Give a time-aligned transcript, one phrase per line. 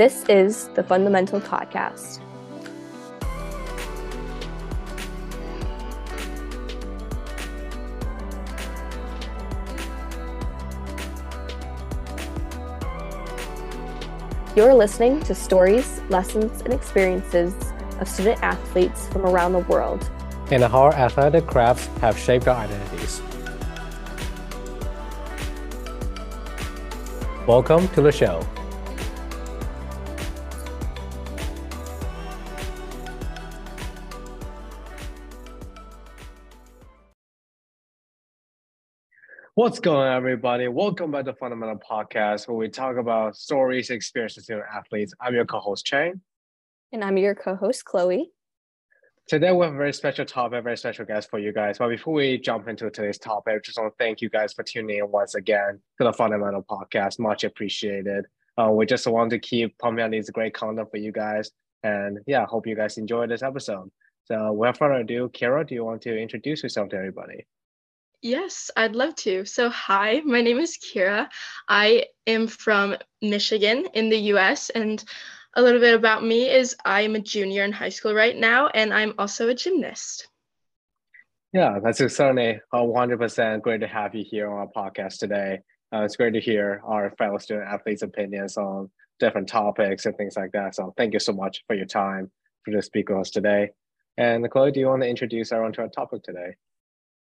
[0.00, 2.20] This is the Fundamental Podcast.
[14.56, 17.54] You're listening to stories, lessons, and experiences
[18.00, 20.10] of student athletes from around the world
[20.50, 23.20] and how athletic crafts have shaped our identities.
[27.46, 28.42] Welcome to the show.
[39.60, 40.68] What's going on, everybody?
[40.68, 45.12] Welcome back to Fundamental Podcast, where we talk about stories, experiences, and athletes.
[45.20, 46.22] I'm your co-host Chang,
[46.92, 48.30] and I'm your co-host Chloe.
[49.28, 51.76] Today we have a very special topic, a very special guest for you guys.
[51.76, 54.62] But before we jump into today's topic, I just want to thank you guys for
[54.62, 57.18] tuning in once again to the Fundamental Podcast.
[57.18, 58.24] Much appreciated.
[58.56, 61.50] Uh, we just want to keep pumping out these great content for you guys.
[61.82, 63.90] And yeah, hope you guys enjoy this episode.
[64.24, 67.44] So without further ado, Kira, do you want to introduce yourself to everybody?
[68.22, 69.46] Yes, I'd love to.
[69.46, 71.28] So, hi, my name is Kira.
[71.68, 75.02] I am from Michigan in the US, and
[75.54, 78.92] a little bit about me is I'm a junior in high school right now, and
[78.92, 80.28] I'm also a gymnast.
[81.54, 85.60] Yeah, that's certainly 100% great to have you here on our podcast today.
[85.92, 90.36] Uh, it's great to hear our fellow student athletes' opinions on different topics and things
[90.36, 90.74] like that.
[90.74, 92.30] So thank you so much for your time
[92.64, 93.70] for to speak with us today.
[94.18, 96.54] And Chloe, do you want to introduce everyone to our topic today?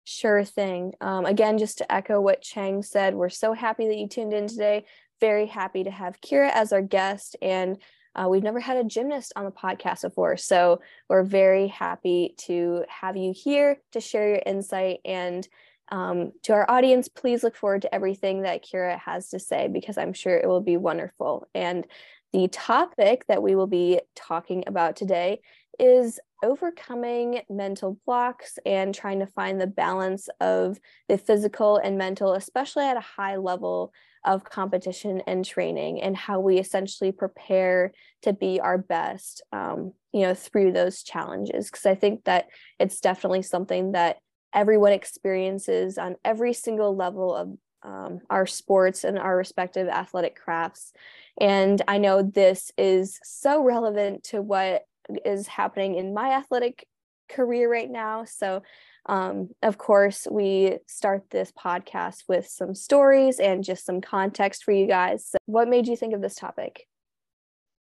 [0.05, 0.93] Sure thing.
[1.01, 4.47] Um, again, just to echo what Chang said, we're so happy that you tuned in
[4.47, 4.85] today.
[5.21, 7.37] Very happy to have Kira as our guest.
[7.41, 7.79] And
[8.15, 12.85] uh, we've never had a gymnast on the podcast before, so we're very happy to
[12.89, 15.01] have you here to share your insight.
[15.05, 15.49] And
[15.91, 19.99] um, to our audience, please look forward to everything that Kira has to say because
[19.99, 21.49] I'm sure it will be wonderful.
[21.55, 21.87] And
[22.33, 25.41] the topic that we will be talking about today
[25.79, 32.35] is overcoming mental blocks and trying to find the balance of the physical and mental,
[32.35, 33.93] especially at a high level
[34.25, 37.93] of competition and training and how we essentially prepare
[38.23, 41.67] to be our best um, you know through those challenges.
[41.67, 42.47] Because i think that
[42.79, 44.19] it's definitely something that
[44.53, 50.93] everyone experiences on every single level of um, our sports and our respective athletic crafts.
[51.39, 54.85] And i know this is so relevant to what
[55.25, 56.87] is happening in my athletic
[57.29, 58.63] career right now so
[59.07, 64.73] um, of course, we start this podcast with some stories and just some context for
[64.73, 65.27] you guys.
[65.27, 66.87] So what made you think of this topic?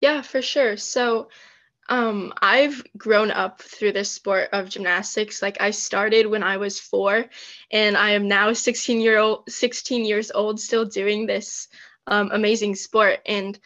[0.00, 0.76] Yeah, for sure.
[0.76, 1.28] So,
[1.90, 5.42] um, I've grown up through this sport of gymnastics.
[5.42, 7.26] Like I started when I was four,
[7.70, 11.66] and I am now 16 year old, 16 years old, still doing this
[12.06, 13.18] um, amazing sport.
[13.26, 13.58] And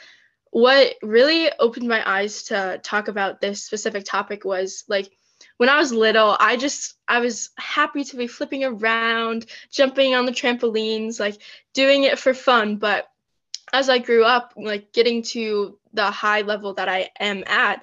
[0.54, 5.10] what really opened my eyes to talk about this specific topic was like
[5.56, 10.26] when I was little, I just I was happy to be flipping around, jumping on
[10.26, 11.42] the trampolines, like
[11.72, 12.76] doing it for fun.
[12.76, 13.08] But
[13.72, 17.82] as I grew up, like getting to the high level that I am at,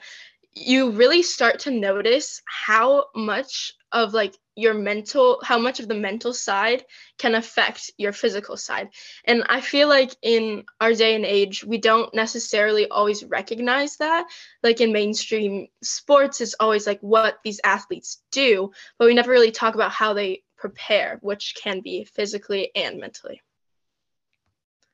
[0.53, 5.95] you really start to notice how much of like your mental how much of the
[5.95, 6.83] mental side
[7.17, 8.89] can affect your physical side.
[9.25, 14.27] And i feel like in our day and age we don't necessarily always recognize that.
[14.61, 19.51] Like in mainstream sports is always like what these athletes do but we never really
[19.51, 23.41] talk about how they prepare which can be physically and mentally.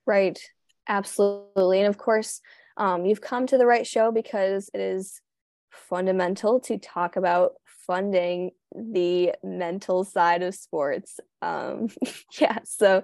[0.05, 0.39] Right.
[0.87, 1.79] Absolutely.
[1.79, 2.41] And of course
[2.77, 5.19] um, you've come to the right show because it is
[5.71, 7.53] fundamental to talk about
[7.85, 11.19] funding the mental side of sports.
[11.41, 11.87] Um,
[12.39, 13.01] yeah, so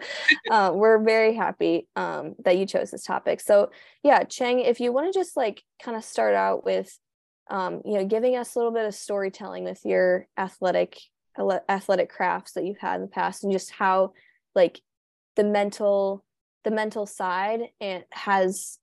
[0.51, 3.40] uh, we're very happy um, that you chose this topic.
[3.40, 3.72] So,
[4.03, 6.97] yeah, Cheng, if you want to just like kind of start out with,
[7.50, 11.00] um, you know, giving us a little bit of storytelling with your athletic
[11.68, 14.14] athletic crafts that you've had in the past, and just how
[14.53, 14.82] like
[15.35, 16.23] the mental
[16.64, 18.78] the mental side and has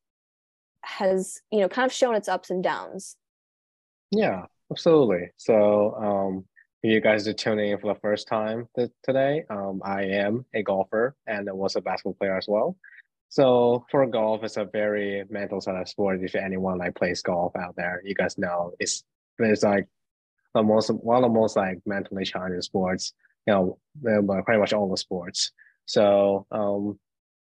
[0.82, 3.16] has you know kind of shown its ups and downs
[4.10, 5.30] yeah, absolutely.
[5.36, 6.44] So, um,
[6.82, 10.46] if you guys are tuning in for the first time th- today, um, I am
[10.54, 12.76] a golfer and I was a basketball player as well.
[13.28, 16.20] So for golf, it's a very mental sort of sport.
[16.22, 19.04] If anyone like plays golf out there, you guys know it's
[19.38, 19.86] it's like
[20.54, 23.12] the most one of the most like mentally challenging sports.
[23.46, 25.52] You know, pretty much all the sports.
[25.86, 26.98] So um,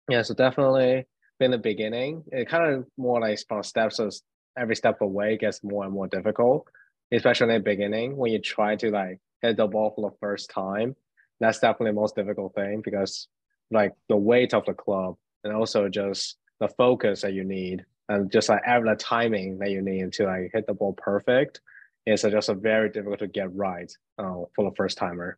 [0.09, 1.06] yeah, so definitely
[1.39, 4.15] in the beginning, it kind of more like from steps of
[4.57, 6.68] every step away gets more and more difficult,
[7.12, 10.50] especially in the beginning when you try to like hit the ball for the first
[10.50, 10.95] time.
[11.39, 13.27] That's definitely the most difficult thing because
[13.71, 18.31] like the weight of the club and also just the focus that you need and
[18.31, 21.62] just like every timing that you need to like hit the ball perfect
[22.06, 25.38] is just a very difficult to get right uh, for the first timer.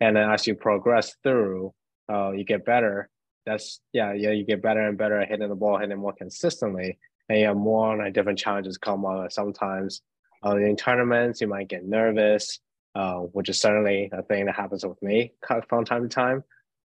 [0.00, 1.72] And then as you progress through,
[2.12, 3.08] uh, you get better.
[3.46, 6.98] That's yeah, yeah, you get better and better at hitting the ball, hitting more consistently,
[7.30, 9.30] and you have more like different challenges come up.
[9.30, 10.02] Sometimes
[10.44, 12.58] uh, in tournaments, you might get nervous,
[12.96, 15.32] uh, which is certainly a thing that happens with me
[15.68, 16.42] from time to time.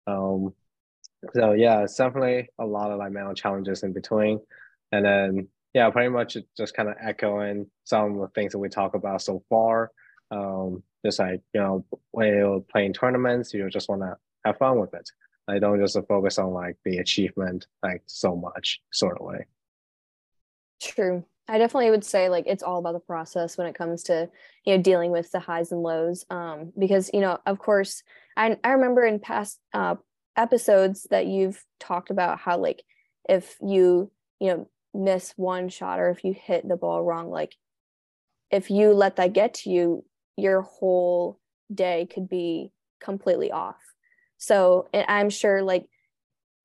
[0.07, 0.55] Um,
[1.35, 4.39] so yeah, it's definitely a lot of like mental challenges in between.
[4.91, 8.67] And then yeah, pretty much just kind of echoing some of the things that we
[8.67, 9.91] talk about so far.
[10.31, 14.79] Um, just like you know, when you're playing tournaments, you just want to have fun
[14.79, 15.07] with it.
[15.47, 19.45] I don't just focus on like the achievement like so much sort of way.
[20.81, 21.25] True.
[21.47, 24.29] I definitely would say like it's all about the process when it comes to
[24.65, 26.25] you know dealing with the highs and lows.
[26.29, 28.03] Um, because you know, of course,
[28.37, 29.95] I I remember in past uh,
[30.37, 32.83] episodes that you've talked about how like
[33.29, 37.55] if you you know miss one shot or if you hit the ball wrong like
[38.51, 40.03] if you let that get to you
[40.37, 41.39] your whole
[41.73, 43.77] day could be completely off
[44.37, 45.85] so i'm sure like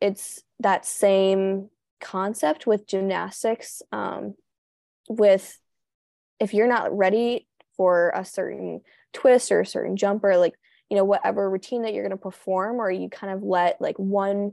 [0.01, 1.69] it's that same
[2.01, 4.35] concept with gymnastics um,
[5.09, 5.59] with
[6.41, 7.47] if you're not ready
[7.77, 8.81] for a certain
[9.13, 10.55] twist or a certain jump or like
[10.91, 13.99] you know whatever routine that you're going to perform or you kind of let like
[13.99, 14.53] one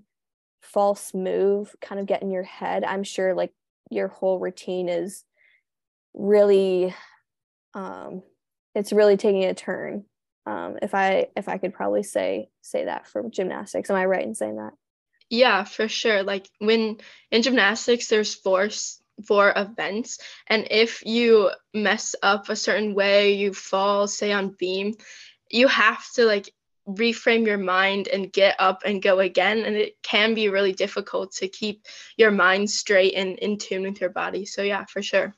[0.61, 3.51] false move kind of get in your head i'm sure like
[3.89, 5.23] your whole routine is
[6.13, 6.93] really
[7.73, 8.21] um
[8.75, 10.05] it's really taking a turn.
[10.45, 14.25] Um if i if i could probably say say that for gymnastics am i right
[14.25, 14.73] in saying that
[15.33, 16.21] yeah for sure.
[16.21, 16.97] Like when
[17.31, 18.69] in gymnastics there's four
[19.27, 24.95] four events and if you mess up a certain way you fall say on beam
[25.51, 26.51] you have to like
[26.87, 31.31] reframe your mind and get up and go again and it can be really difficult
[31.31, 31.85] to keep
[32.17, 34.45] your mind straight and in tune with your body.
[34.45, 35.33] So yeah for sure.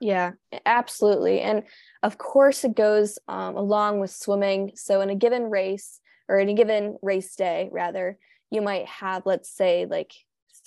[0.00, 0.32] Yeah
[0.64, 1.62] absolutely and
[2.02, 4.72] of course it goes um, along with swimming.
[4.76, 8.18] So in a given race or in a given race day rather
[8.52, 10.12] you might have let's say like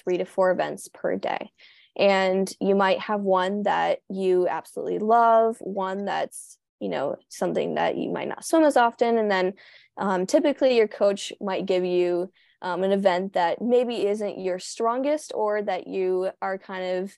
[0.03, 1.51] three to four events per day.
[1.97, 7.97] And you might have one that you absolutely love one that's you know something that
[7.97, 9.17] you might not swim as often.
[9.17, 9.53] And then
[9.97, 15.31] um, typically your coach might give you um, an event that maybe isn't your strongest
[15.35, 17.15] or that you are kind of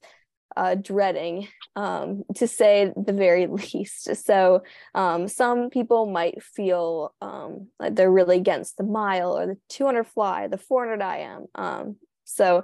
[0.58, 4.16] uh, dreading um, to say the very least.
[4.26, 4.64] So
[4.96, 10.04] um, some people might feel um, like they're really against the mile or the 200
[10.06, 11.96] fly the 400 im um,
[12.26, 12.64] so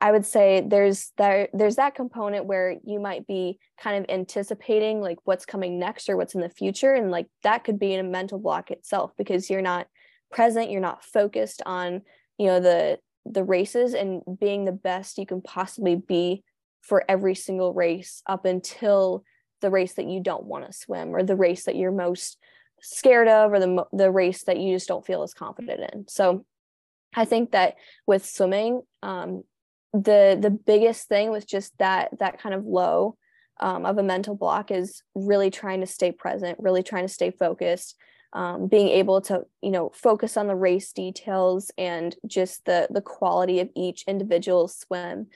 [0.00, 5.00] I would say there's there there's that component where you might be kind of anticipating
[5.00, 8.00] like what's coming next or what's in the future and like that could be in
[8.00, 9.88] a mental block itself because you're not
[10.30, 12.02] present you're not focused on
[12.38, 16.44] you know the the races and being the best you can possibly be
[16.80, 19.24] for every single race up until
[19.60, 22.38] the race that you don't want to swim or the race that you're most
[22.80, 26.06] scared of or the the race that you just don't feel as confident in.
[26.08, 26.44] So
[27.14, 27.74] I think that
[28.06, 29.42] with swimming, um,
[29.92, 33.16] the the biggest thing with just that that kind of low
[33.60, 37.30] um, of a mental block is really trying to stay present really trying to stay
[37.30, 37.96] focused
[38.34, 43.00] um, being able to you know focus on the race details and just the the
[43.00, 45.26] quality of each individual swim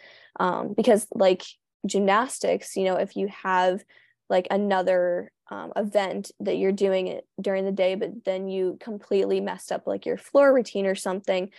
[0.40, 1.42] um, because like
[1.86, 3.82] gymnastics you know if you have
[4.30, 9.40] like another um, event that you're doing it during the day but then you completely
[9.40, 11.50] messed up like your floor routine or something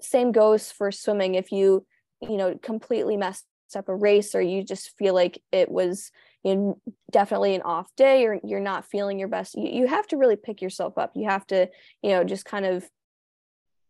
[0.00, 1.34] same goes for swimming.
[1.34, 1.86] If you
[2.20, 6.10] you know completely messed up a race or you just feel like it was
[6.44, 6.80] you know,
[7.10, 10.36] definitely an off day or you're not feeling your best you, you have to really
[10.36, 11.12] pick yourself up.
[11.14, 11.68] You have to
[12.02, 12.88] you know just kind of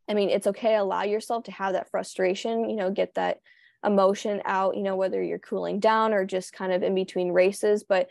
[0.08, 3.38] i mean it's okay allow yourself to have that frustration you know get that
[3.84, 7.84] emotion out you know whether you're cooling down or just kind of in between races
[7.88, 8.08] but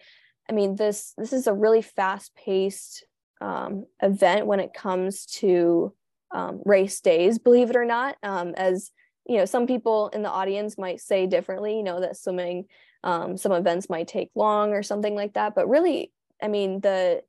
[0.49, 3.05] i mean this this is a really fast paced
[3.39, 5.93] um, event when it comes to
[6.31, 8.91] um, race days believe it or not um, as
[9.27, 12.65] you know some people in the audience might say differently you know that swimming
[13.03, 17.21] um, some events might take long or something like that but really i mean the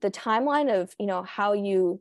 [0.00, 2.00] the timeline of you know how you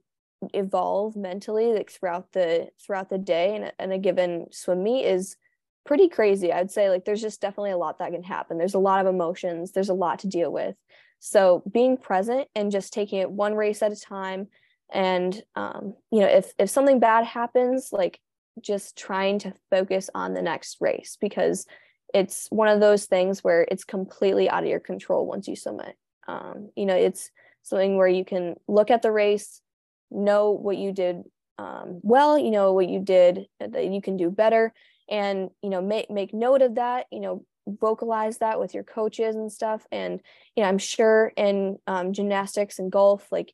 [0.53, 5.37] evolve mentally like throughout the throughout the day and, and a given swim meet is
[5.85, 8.57] pretty crazy i'd say like there's just definitely a lot that can happen.
[8.57, 9.71] There's a lot of emotions.
[9.71, 10.75] There's a lot to deal with.
[11.19, 14.47] So being present and just taking it one race at a time
[14.93, 18.19] and um, you know if if something bad happens like
[18.61, 21.65] just trying to focus on the next race because
[22.13, 25.95] it's one of those things where it's completely out of your control once you submit.
[26.27, 27.29] Um, you know, it's
[27.63, 29.61] something where you can look at the race,
[30.09, 31.23] know what you did
[31.57, 34.73] um, well, you know, what you did that you can do better,
[35.09, 39.35] and you know make make note of that you know vocalize that with your coaches
[39.35, 39.85] and stuff.
[39.91, 40.21] And
[40.55, 43.53] you know i'm sure in um, gymnastics and golf like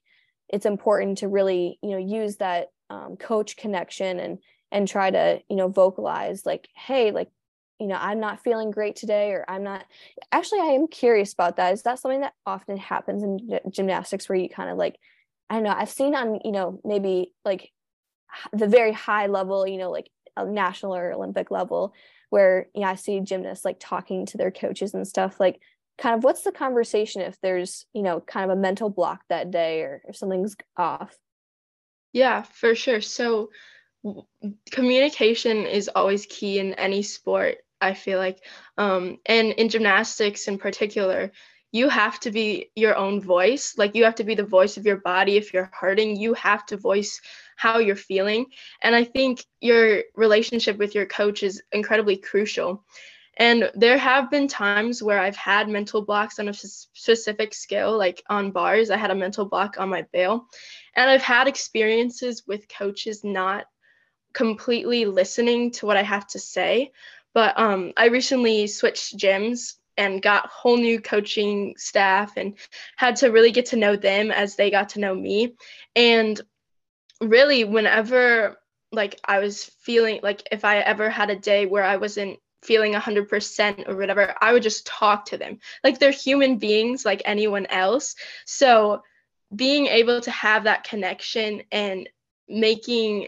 [0.49, 4.39] it's important to really you know use that um, coach connection and
[4.71, 7.29] and try to you know vocalize like hey like
[7.79, 9.85] you know i'm not feeling great today or i'm not
[10.31, 11.73] actually i am curious about that.
[11.73, 14.97] Is that something that often happens in gymnastics where you kind of like
[15.49, 17.71] i don't know i've seen on you know maybe like
[18.53, 21.93] the very high level you know like national or olympic level
[22.29, 25.59] where you know i see gymnasts like talking to their coaches and stuff like
[25.97, 29.51] kind of what's the conversation if there's you know kind of a mental block that
[29.51, 31.17] day or if something's off
[32.13, 33.49] yeah for sure so
[34.71, 38.43] communication is always key in any sport I feel like.
[38.77, 41.31] Um, and in gymnastics in particular,
[41.71, 43.75] you have to be your own voice.
[43.77, 45.37] Like you have to be the voice of your body.
[45.37, 47.21] If you're hurting, you have to voice
[47.61, 48.45] how you're feeling.
[48.81, 52.83] And I think your relationship with your coach is incredibly crucial.
[53.37, 58.23] And there have been times where I've had mental blocks on a specific skill, like
[58.29, 58.89] on bars.
[58.89, 60.47] I had a mental block on my bail.
[60.95, 63.65] And I've had experiences with coaches not
[64.33, 66.91] completely listening to what I have to say
[67.33, 72.55] but um, I recently switched gyms and got whole new coaching staff and
[72.95, 75.55] had to really get to know them as they got to know me.
[75.95, 76.39] And
[77.21, 78.57] really, whenever
[78.91, 82.93] like I was feeling like if I ever had a day where I wasn't feeling
[82.93, 85.59] 100% or whatever, I would just talk to them.
[85.83, 88.15] Like they're human beings like anyone else.
[88.45, 89.01] So
[89.55, 92.07] being able to have that connection and
[92.47, 93.27] making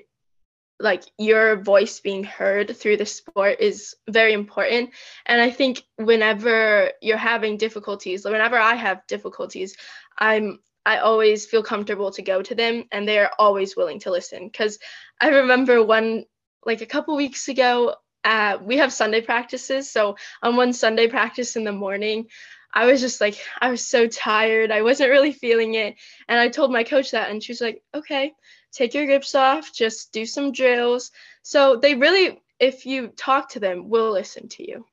[0.79, 4.89] like your voice being heard through the sport is very important
[5.27, 9.77] and i think whenever you're having difficulties whenever i have difficulties
[10.17, 14.47] i'm i always feel comfortable to go to them and they're always willing to listen
[14.47, 14.79] because
[15.21, 16.25] i remember one
[16.65, 21.55] like a couple weeks ago uh, we have sunday practices so on one sunday practice
[21.55, 22.25] in the morning
[22.73, 24.71] I was just like, I was so tired.
[24.71, 25.95] I wasn't really feeling it.
[26.27, 28.33] And I told my coach that, and she was like, okay,
[28.71, 31.11] take your grips off, just do some drills.
[31.43, 34.85] So they really, if you talk to them, will listen to you.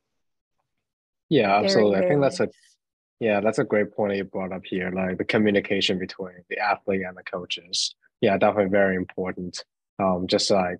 [1.30, 1.97] Yeah, absolutely.
[1.97, 2.49] I think that's a
[3.21, 7.03] yeah, that's a great point you brought up here, like the communication between the athlete
[7.07, 7.95] and the coaches.
[8.23, 9.62] Yeah, definitely very important.
[9.99, 10.79] Um, just like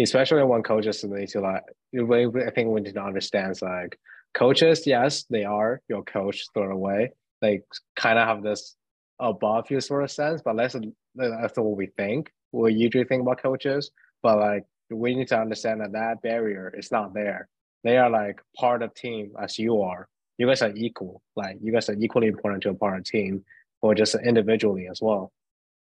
[0.00, 1.62] especially when coaches need to like
[1.94, 3.98] I think we need to understand like
[4.34, 7.12] coaches, yes, they are your coach through the way.
[7.42, 7.60] They
[7.94, 8.74] kind of have this
[9.18, 10.76] above you sort of sense, but let's
[11.14, 12.32] that's what we think.
[12.52, 13.90] We usually think about coaches,
[14.22, 17.48] but like we need to understand that that barrier is not there.
[17.84, 20.08] They are like part of team as you are.
[20.38, 21.22] You guys are equal.
[21.34, 23.44] Like you guys are equally important to a part of team,
[23.82, 25.32] or just individually as well.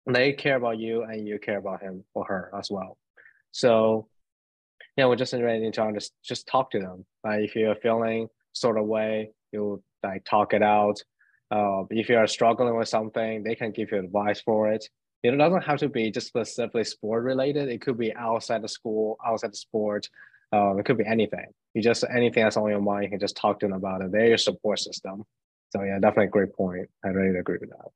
[0.06, 2.98] They care about you, and you care about him or her as well.
[3.52, 4.08] So,
[4.96, 7.06] yeah, we're just ready to just just talk to them.
[7.24, 11.02] Like if you're feeling sort of way, you like talk it out.
[11.52, 14.88] Uh, if you are struggling with something, they can give you advice for it
[15.24, 17.68] it doesn't have to be just specifically sport related.
[17.68, 20.10] It could be outside the school, outside the sport.
[20.52, 21.46] Um, it could be anything.
[21.74, 24.12] You just anything that's on your mind, you can just talk to them about it.
[24.12, 25.24] They're your support system.
[25.72, 26.90] So yeah, definitely great point.
[27.04, 27.90] I really agree with that.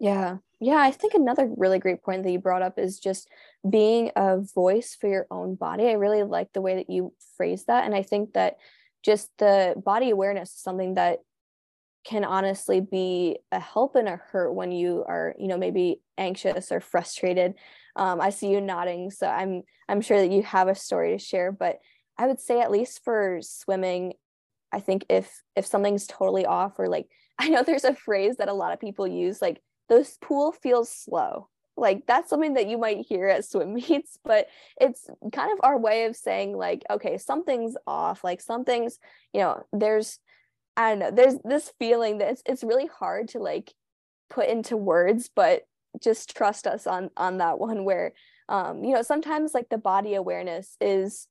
[0.00, 0.38] Yeah.
[0.60, 0.78] Yeah.
[0.78, 3.28] I think another really great point that you brought up is just
[3.68, 5.88] being a voice for your own body.
[5.88, 7.84] I really like the way that you phrase that.
[7.84, 8.56] And I think that
[9.04, 11.20] just the body awareness is something that
[12.04, 16.72] can honestly be a help and a hurt when you are you know maybe anxious
[16.72, 17.54] or frustrated
[17.98, 21.18] um, i see you nodding so i'm i'm sure that you have a story to
[21.18, 21.78] share but
[22.16, 24.14] i would say at least for swimming
[24.72, 28.48] i think if if something's totally off or like i know there's a phrase that
[28.48, 32.76] a lot of people use like the pool feels slow like that's something that you
[32.76, 34.46] might hear at swim meets but
[34.80, 38.98] it's kind of our way of saying like okay something's off like something's
[39.32, 40.18] you know there's
[40.78, 41.10] I don't know.
[41.10, 43.74] There's this feeling that it's it's really hard to like
[44.30, 45.62] put into words, but
[46.02, 48.12] just trust us on on that one where
[48.48, 51.26] um you know sometimes like the body awareness is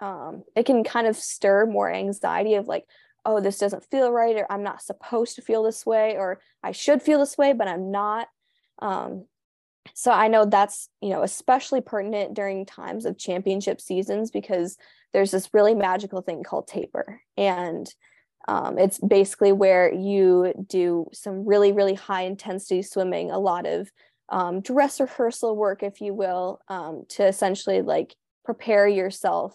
[0.00, 2.84] um it can kind of stir more anxiety of like
[3.24, 6.72] oh this doesn't feel right or I'm not supposed to feel this way or I
[6.72, 8.28] should feel this way but I'm not.
[8.80, 9.26] Um
[9.94, 14.76] so I know that's you know especially pertinent during times of championship seasons because
[15.12, 17.20] there's this really magical thing called taper.
[17.36, 17.92] And
[18.48, 23.90] um, it's basically where you do some really, really high intensity swimming, a lot of
[24.28, 29.54] um, dress rehearsal work, if you will, um, to essentially like prepare yourself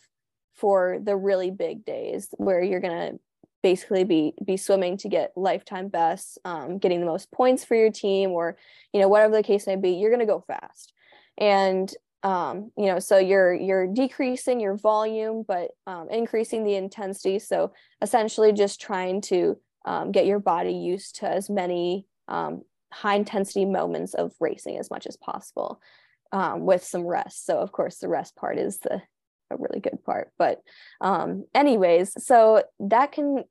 [0.55, 3.19] for the really big days where you're going to
[3.63, 7.91] basically be be swimming to get lifetime bests um, getting the most points for your
[7.91, 8.55] team or
[8.93, 10.93] you know whatever the case may be you're going to go fast.
[11.37, 11.91] And
[12.23, 17.39] um, you know so you're you're decreasing your volume but um, increasing the intensity.
[17.39, 23.15] So essentially just trying to um, get your body used to as many um, high
[23.15, 25.79] intensity moments of racing as much as possible
[26.31, 27.45] um, with some rest.
[27.45, 29.01] So of course the rest part is the
[29.49, 30.61] a really good part but
[30.99, 33.45] um, anyways so that can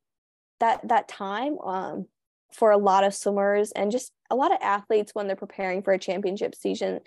[0.61, 2.06] that that time um,
[2.52, 5.92] for a lot of swimmers and just a lot of athletes when they're preparing for
[5.92, 7.00] a championship season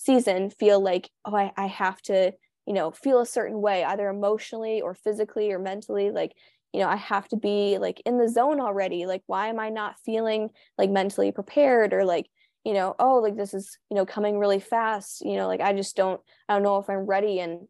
[0.00, 2.32] season feel like oh I, I have to
[2.66, 6.32] you know feel a certain way either emotionally or physically or mentally like
[6.72, 9.04] you know i have to be like in the zone already.
[9.04, 12.26] Like why am i not feeling like mentally prepared or like
[12.64, 15.72] you know oh like this is you know coming really fast you know like i
[15.74, 17.38] just don't i don't know if i'm ready.
[17.40, 17.68] And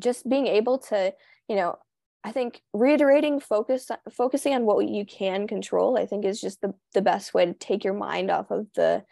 [0.00, 1.14] just being able to
[1.48, 1.76] you know
[2.24, 6.74] i think reiterating focus focusing on what you can control i think is just the,
[6.94, 9.04] the best way to take your mind off of the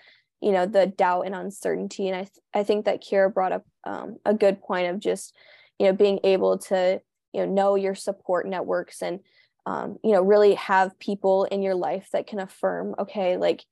[0.43, 2.09] you know the doubt and uncertainty.
[2.09, 5.35] And i th- i think that kira brought up um, a good point of just
[5.79, 7.01] you know being able to
[7.33, 9.21] you know know your support networks and
[9.65, 13.65] um, you know really have people in your life that can affirm okay like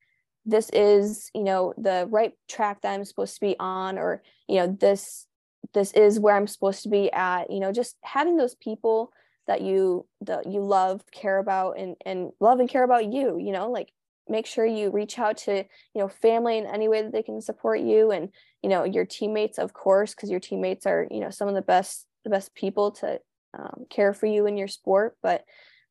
[0.46, 4.56] this is you know the right track that i'm supposed to be on or you
[4.56, 5.26] know this
[5.74, 7.50] this is where i'm supposed to be at.
[7.50, 9.12] You know just having those people
[9.46, 13.52] that you that you love care about and and love and care about you you
[13.52, 13.92] know like
[14.30, 17.40] make sure you reach out to you know family in any way that they can
[17.40, 18.30] support you and
[18.62, 21.62] you know your teammates of course because your teammates are you know some of the
[21.62, 23.18] best the best people to
[23.58, 25.16] um, care for you in your sport.
[25.22, 25.44] But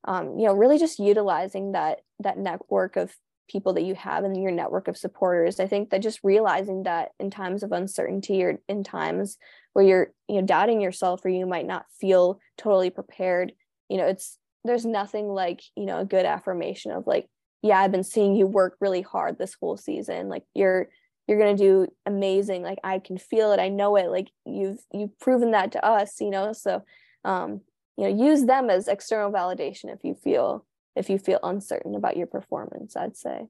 [0.05, 3.13] um, you know really just utilizing that that network of
[3.49, 5.59] people that you have and your network of supporters.
[5.59, 9.37] I think that just realizing that in times of uncertainty or in times
[9.73, 13.51] where you're you know doubting yourself or you might not feel totally prepared
[13.89, 17.27] you know it's there's nothing like you know a good affirmation of like
[17.61, 20.87] yeah i've been seeing you work really hard this whole season like you're
[21.27, 24.79] you're going to do amazing like i can feel it i know it like you've
[24.93, 26.83] you've proven that to us you know so
[27.25, 27.61] um
[27.97, 32.17] you know use them as external validation if you feel if you feel uncertain about
[32.17, 33.47] your performance i'd say.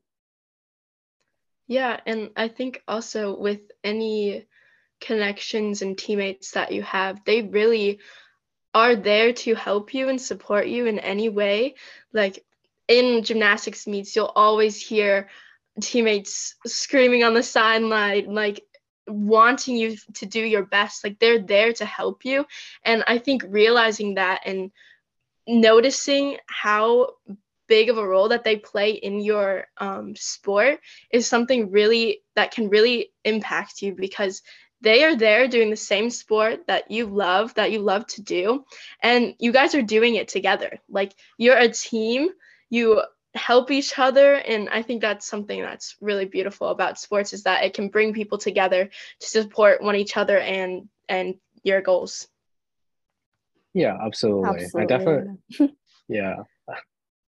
[1.68, 4.46] Yeah and i think also with any
[5.00, 8.00] connections and teammates that you have they really
[8.74, 11.76] are there to help you and support you in any way.
[12.14, 12.46] Like
[12.90, 15.30] in gymnastics meets, you'll always hear
[15.80, 18.62] teammates screaming on the sideline, like
[19.08, 21.04] wanting you to do your best.
[21.04, 22.46] Like they're there to help you.
[22.84, 24.72] And I think realizing that and
[25.48, 27.12] noticing how
[27.68, 30.80] big of a role that they play in your um, sport
[31.12, 34.42] is something really that can really impact you because
[34.82, 38.64] they are there doing the same sport that you love that you love to do
[39.04, 42.30] and you guys are doing it together like you're a team
[42.70, 43.02] you
[43.36, 47.64] help each other and i think that's something that's really beautiful about sports is that
[47.64, 52.28] it can bring people together to support one each other and and your goals.
[53.74, 54.82] Yeah absolutely, absolutely.
[54.82, 55.76] i definitely
[56.08, 56.36] yeah.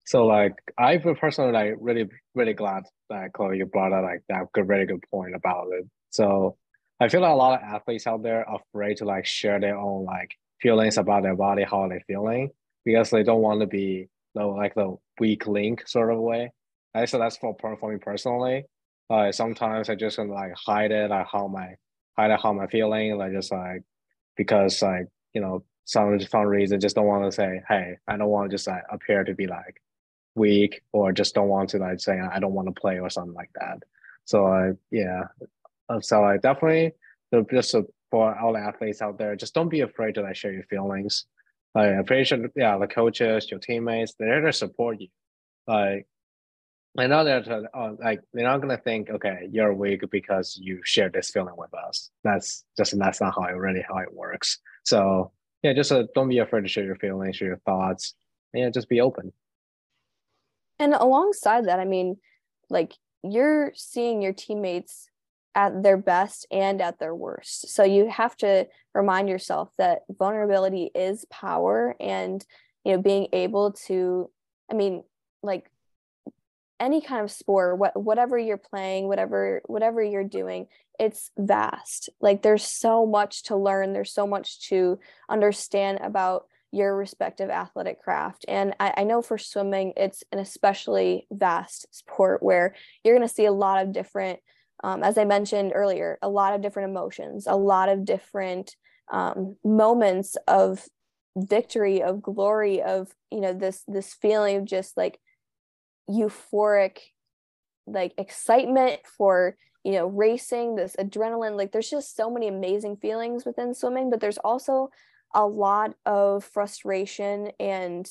[0.06, 4.52] So like i personally like really really glad that chloe you brought up like that
[4.54, 5.86] good really good point about it.
[6.10, 6.58] So
[7.00, 9.78] i feel like a lot of athletes out there are afraid to like share their
[9.78, 12.52] own like feelings about their body how they're feeling
[12.86, 16.52] because they don't want to be the like the weak link sort of way.
[16.94, 18.66] I so that's for for me personally.
[19.10, 21.76] Like sometimes I just like hide it, like how my
[22.18, 23.84] hide how my feeling, like just like
[24.38, 28.30] because like you know some some reason just don't want to say hey I don't
[28.30, 29.82] want to just like appear to be like
[30.36, 33.34] weak or just don't want to like say I don't want to play or something
[33.34, 33.80] like that.
[34.26, 35.24] So uh, yeah,
[35.90, 36.94] uh, so I definitely
[37.52, 37.76] just
[38.10, 41.26] for all the athletes out there, just don't be afraid to like share your feelings.
[41.74, 45.08] Like pretty sure, yeah, the coaches, your teammates, they're there to support you.
[45.68, 46.08] Like
[46.98, 50.82] I know they're to uh, like they're not gonna think, okay, you're weak because you
[50.84, 52.10] share this feeling with us.
[52.24, 54.60] That's just that's not how it really how it works.
[54.84, 55.32] So
[55.64, 58.16] yeah, just uh, don't be afraid to share your feelings, share your thoughts.
[58.54, 59.32] Yeah, just be open.
[60.80, 62.18] And alongside that, I mean,
[62.70, 65.08] like you're seeing your teammates
[65.56, 67.70] at their best and at their worst.
[67.70, 72.44] So you have to remind yourself that vulnerability is power and
[72.84, 74.30] you know being able to
[74.70, 75.04] I mean
[75.44, 75.70] like
[76.80, 80.68] any kind of sport what whatever you're playing whatever whatever you're doing
[81.02, 82.10] it's vast.
[82.22, 83.92] Like there's so much to learn.
[83.92, 88.46] There's so much to understand about your respective athletic craft.
[88.48, 93.34] And I, I know for swimming it's an especially vast sport where you're going to
[93.34, 94.40] see a lot of different
[94.84, 98.76] um, as I mentioned earlier, a lot of different emotions, a lot of different
[99.12, 100.86] um, moments of
[101.36, 105.20] victory, of glory, of you know this this feeling of just like
[106.10, 106.98] euphoric,
[107.86, 111.58] like excitement for you know racing this adrenaline.
[111.58, 114.90] Like there's just so many amazing feelings within swimming but there's also
[115.34, 118.10] a lot of frustration and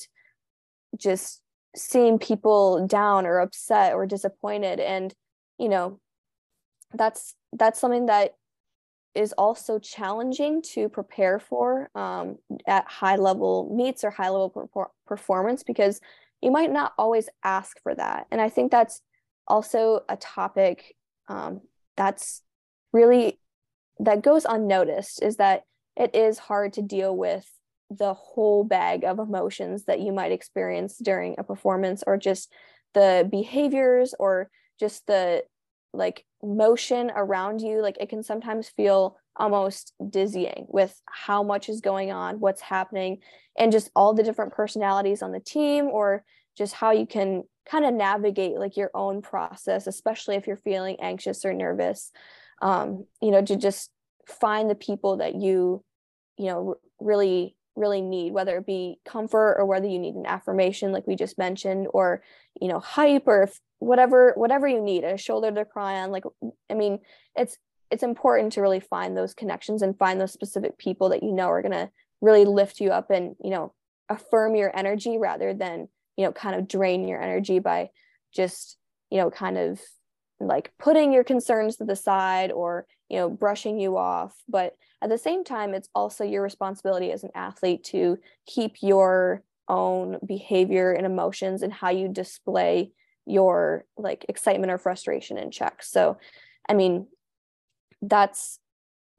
[0.97, 1.41] just
[1.75, 4.79] seeing people down or upset or disappointed.
[4.79, 5.13] And
[5.59, 5.99] you know
[6.93, 8.35] that's that's something that
[9.13, 14.87] is also challenging to prepare for um, at high level meets or high level per-
[15.05, 15.99] performance because
[16.41, 18.27] you might not always ask for that.
[18.31, 19.01] And i think that's
[19.47, 20.95] also a topic
[21.27, 21.61] um,
[21.97, 22.41] that's
[22.93, 23.39] really
[23.99, 25.63] that goes unnoticed is that
[25.95, 27.49] it is hard to deal with
[27.89, 32.51] the whole bag of emotions that you might experience during a performance or just
[32.93, 34.49] the behaviors or
[34.79, 35.43] just the
[35.93, 41.81] like motion around you like it can sometimes feel almost dizzying with how much is
[41.81, 43.19] going on what's happening
[43.57, 46.23] and just all the different personalities on the team or
[46.57, 50.97] just how you can kind of navigate like your own process especially if you're feeling
[50.99, 52.11] anxious or nervous
[52.61, 53.91] um you know to just
[54.27, 55.83] find the people that you
[56.37, 60.91] you know really really need whether it be comfort or whether you need an affirmation
[60.91, 62.21] like we just mentioned or
[62.59, 66.23] you know hype or if whatever whatever you need a shoulder to cry on like
[66.69, 66.99] i mean
[67.35, 67.57] it's
[67.89, 71.49] it's important to really find those connections and find those specific people that you know
[71.49, 71.89] are going to
[72.21, 73.73] really lift you up and you know
[74.09, 77.89] affirm your energy rather than you know kind of drain your energy by
[78.33, 78.77] just
[79.09, 79.79] you know kind of
[80.47, 84.35] like putting your concerns to the side or you know brushing you off.
[84.47, 89.43] But at the same time it's also your responsibility as an athlete to keep your
[89.67, 92.91] own behavior and emotions and how you display
[93.25, 95.83] your like excitement or frustration in check.
[95.83, 96.17] So
[96.69, 97.07] i mean
[98.01, 98.59] that's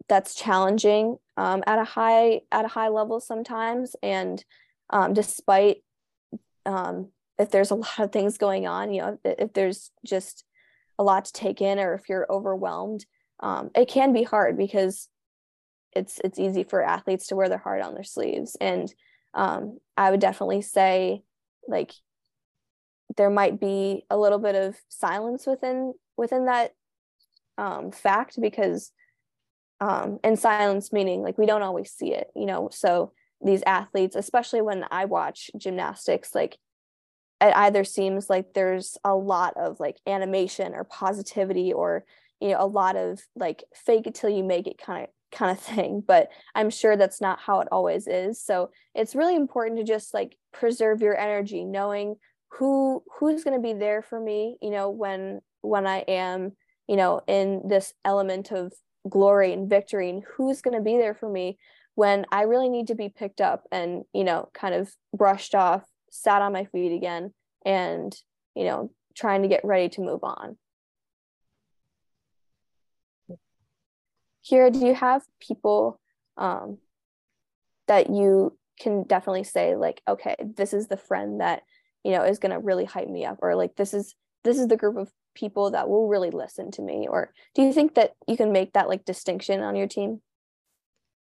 [0.08, 3.96] that's challenging um, at a high at a high level sometimes.
[4.02, 4.44] And
[4.90, 5.78] um, despite
[6.66, 7.08] um,
[7.38, 10.44] if there's a lot of things going on you know if, if there's just
[10.98, 13.04] a lot to take in or if you're overwhelmed
[13.40, 15.08] um, it can be hard because
[15.92, 18.56] it's it's easy for athletes to wear their heart on their sleeves.
[18.60, 18.92] And
[19.34, 21.22] um, i would definitely say
[21.66, 21.92] like
[23.16, 26.72] there might be a little bit of silence within within that
[27.58, 28.92] um, fact because
[29.80, 32.68] um, and silence meaning like we don't always see it you know?
[32.70, 33.12] So
[33.44, 36.58] these athletes especially when i watch gymnastics like
[37.42, 42.04] it either seems like there's a lot of like animation or positivity or
[42.40, 45.50] you know a lot of like fake it till you make it kind of kind
[45.50, 48.42] of thing but i'm sure that's not how it always is.
[48.42, 52.16] So it's really important to just like preserve your energy knowing
[52.50, 56.52] who who's going to be there for me you know when when i am
[56.86, 58.72] you know in this element of
[59.08, 61.58] glory and victory and who's going to be there for me
[61.94, 65.82] when i really need to be picked up and you know kind of brushed off
[66.12, 67.32] sat on my feet again
[67.64, 68.14] and
[68.54, 70.56] you know trying to get ready to move on
[74.44, 76.00] Kira, do you have people
[76.36, 76.78] um,
[77.86, 81.62] that you can definitely say like, okay, this is the friend that
[82.04, 84.68] you know is going to really hype me up, or like this is this is
[84.68, 88.12] the group of people that will really listen to me, or do you think that
[88.26, 90.20] you can make that like distinction on your team?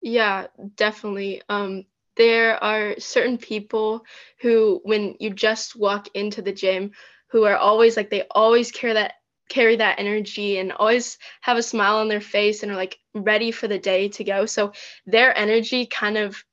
[0.01, 1.43] Yeah, definitely.
[1.49, 1.85] Um,
[2.17, 4.05] there are certain people
[4.41, 6.93] who, when you just walk into the gym,
[7.29, 9.15] who are always like they always care that
[9.49, 13.51] carry that energy and always have a smile on their face and are like ready
[13.51, 14.47] for the day to go.
[14.47, 14.73] So
[15.07, 16.45] their energy kind of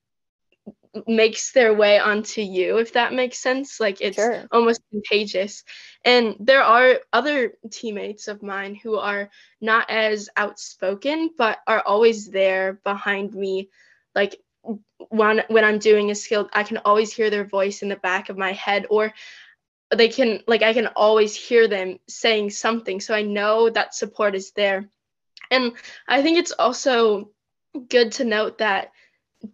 [1.05, 4.47] makes their way onto you if that makes sense like it's sure.
[4.51, 5.63] almost contagious
[6.03, 9.29] and there are other teammates of mine who are
[9.61, 13.69] not as outspoken but are always there behind me
[14.15, 14.39] like
[15.09, 18.29] when when I'm doing a skill I can always hear their voice in the back
[18.29, 19.13] of my head or
[19.95, 24.35] they can like i can always hear them saying something so i know that support
[24.35, 24.89] is there.
[25.51, 25.73] And
[26.07, 27.31] i think it's also
[27.89, 28.91] good to note that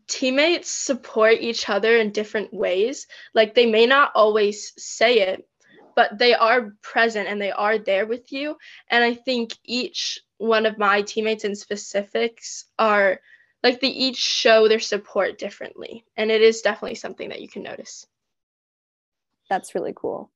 [0.08, 3.06] teammates support each other in different ways.
[3.34, 5.48] Like they may not always say it
[5.96, 8.58] but they are present and they are there with you.
[8.90, 13.20] And i think each one of my teammates in specifics are
[13.64, 17.64] like they each show their support differently and it is definitely something that you can
[17.64, 18.06] notice
[19.50, 20.32] that's really cool.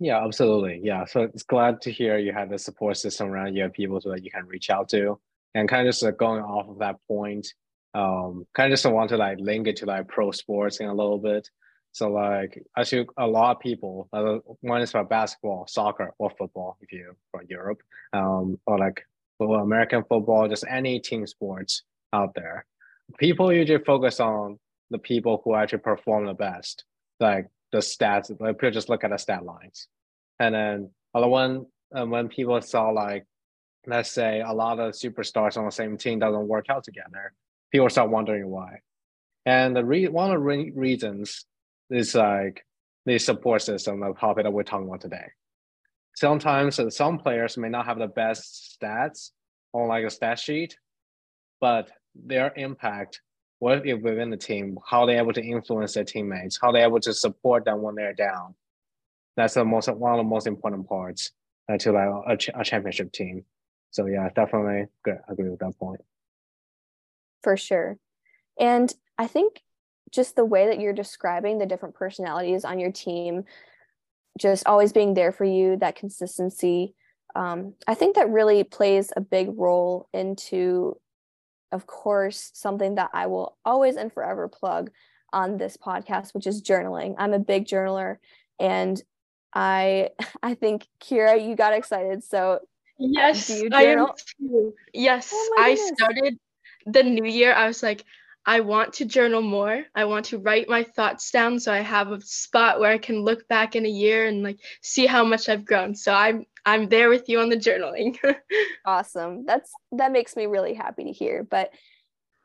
[0.00, 0.80] Yeah, absolutely.
[0.82, 1.04] Yeah.
[1.04, 4.10] So it's glad to hear you have the support system around you, have people so
[4.10, 5.18] that you can reach out to.
[5.54, 7.46] And kind of just like going off of that point,
[7.94, 10.94] um, kind of just want to like link it to like pro sports in a
[10.94, 11.48] little bit.
[11.92, 16.30] So like I see a lot of people, uh, one is about basketball, soccer, or
[16.30, 17.80] football if you're from Europe,
[18.12, 19.04] um, or like
[19.38, 22.64] or American football, just any team sports out there.
[23.18, 24.58] People usually focus on
[24.90, 26.84] the people who actually perform the best
[27.20, 29.88] like the stats, like people just look at the stat lines.
[30.40, 33.24] And then other one and when people saw like,
[33.86, 37.32] let's say a lot of superstars on the same team doesn't work out together,
[37.72, 38.80] people start wondering why.
[39.46, 41.46] And the re- one of the re- reasons
[41.90, 42.64] is like
[43.06, 45.30] the support system of topic that we're talking about today.
[46.18, 49.30] Sometimes some players may not have the best stats
[49.72, 50.76] on like a stat sheet,
[51.60, 53.20] but their impact
[53.60, 57.64] within the team, how they're able to influence their teammates, how they're able to support
[57.64, 58.56] them when they're down.
[59.36, 61.30] That's the most one of the most important parts
[61.68, 63.44] uh, to like a, a championship team.
[63.92, 65.18] So yeah, definitely good.
[65.28, 66.00] agree with that point.
[67.44, 67.96] For sure.
[68.58, 69.62] And I think
[70.10, 73.44] just the way that you're describing the different personalities on your team,
[74.38, 76.94] just always being there for you, that consistency,
[77.34, 80.96] um, I think that really plays a big role into,
[81.72, 84.90] of course, something that I will always and forever plug
[85.32, 87.14] on this podcast, which is journaling.
[87.18, 88.16] I'm a big journaler
[88.58, 89.00] and
[89.54, 90.10] I
[90.42, 92.24] I think Kira, you got excited.
[92.24, 92.60] So
[92.98, 94.06] yes, I am
[94.38, 94.74] too.
[94.92, 96.38] Yes, oh I started
[96.86, 97.52] the new year.
[97.52, 98.04] I was like,
[98.48, 99.84] I want to journal more.
[99.94, 103.20] I want to write my thoughts down so I have a spot where I can
[103.20, 105.94] look back in a year and like see how much I've grown.
[105.94, 108.16] So I'm I'm there with you on the journaling.
[108.86, 109.44] awesome.
[109.44, 111.44] That's that makes me really happy to hear.
[111.44, 111.72] But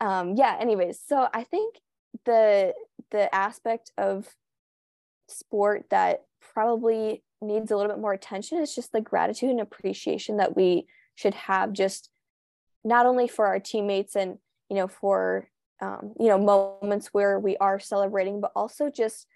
[0.01, 1.79] um yeah, anyways, so I think
[2.25, 2.73] the
[3.11, 4.27] the aspect of
[5.29, 10.35] sport that probably needs a little bit more attention is just the gratitude and appreciation
[10.35, 10.85] that we
[11.15, 12.09] should have just
[12.83, 14.37] not only for our teammates and
[14.69, 15.47] you know for
[15.81, 19.27] um, you know moments where we are celebrating but also just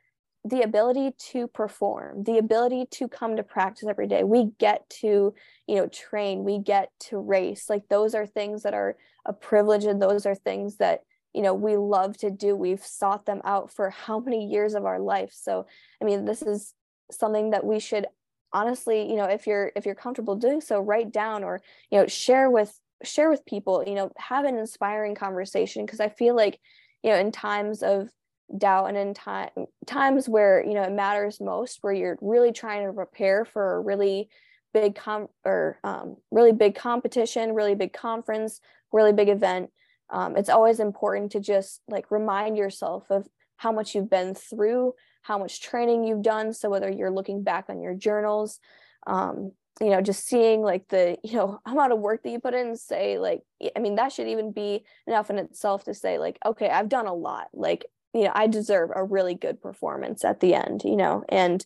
[0.46, 4.24] the ability to perform the ability to come to practice every day.
[4.24, 5.34] We get to
[5.68, 7.70] you know train we get to race.
[7.70, 8.96] Like those are things that are
[9.26, 11.02] a privilege and those are things that
[11.34, 12.56] you know we love to do.
[12.56, 15.32] We've sought them out for how many years of our life?
[15.34, 15.66] So
[16.02, 16.74] i mean this is
[17.12, 18.06] something that we should
[18.54, 22.08] honestly you know if you're if you're comfortable doing so write down or you know
[22.08, 26.60] share with share with people you know have an inspiring conversation because i feel like
[27.04, 28.10] you know in times of
[28.58, 29.50] doubt and in time
[29.86, 33.82] times where you know it matters most where you're really trying to prepare for a
[33.82, 34.30] really
[34.74, 38.60] big com or um, really big competition really big conference
[38.92, 39.70] really big event
[40.10, 44.94] um, it's always important to just like remind yourself of how much you've been through
[45.28, 46.54] how much training you've done.
[46.54, 48.60] So whether you're looking back on your journals,
[49.06, 52.54] um, you know, just seeing like the, you know, amount of work that you put
[52.54, 53.42] in say like,
[53.76, 57.08] I mean, that should even be enough in itself to say like, okay, I've done
[57.08, 57.48] a lot.
[57.54, 61.66] Like, you know, I deserve a really good performance at the end, you know, and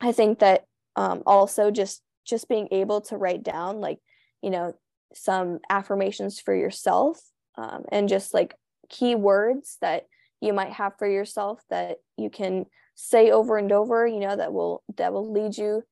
[0.00, 3.98] I think that um, also just just being able to write down like,
[4.40, 4.74] you know,
[5.14, 7.20] some affirmations for yourself
[7.56, 8.54] um, and just like
[8.88, 10.06] key words that
[10.40, 14.52] you might have for yourself that you can say over and over you know that
[14.52, 15.82] will that will lead you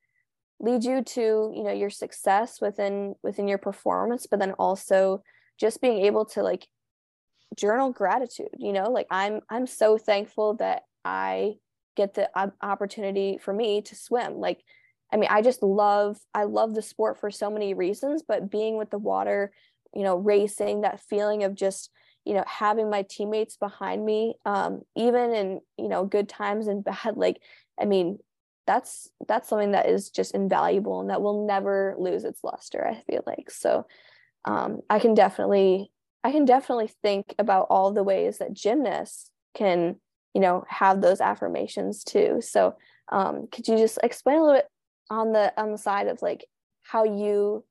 [0.62, 5.22] lead you to you know your success within within your performance but then also
[5.58, 6.66] just being able to like
[7.58, 8.90] journal gratitude you know?
[8.90, 11.54] Like i'm i'm so thankful that i
[11.94, 12.30] get the
[12.62, 14.36] opportunity for me to swim.
[14.36, 14.62] Like
[15.12, 18.78] i mean i just love i love the sport for so many reasons but being
[18.78, 19.52] with the water
[19.94, 21.90] you know racing that feeling of just
[22.24, 26.84] you know having my teammates behind me um, even in you know good times and
[26.84, 27.40] bad like
[27.80, 28.18] i mean
[28.66, 33.02] that's that's something that is just invaluable and that will never lose its luster i
[33.10, 33.86] feel like so
[34.44, 35.90] um, i can definitely
[36.24, 39.96] i can definitely think about all the ways that gymnasts can
[40.34, 42.74] you know have those affirmations too so
[43.10, 44.68] um, could you just explain a little bit
[45.10, 46.46] on the on the side of like
[46.82, 47.64] how you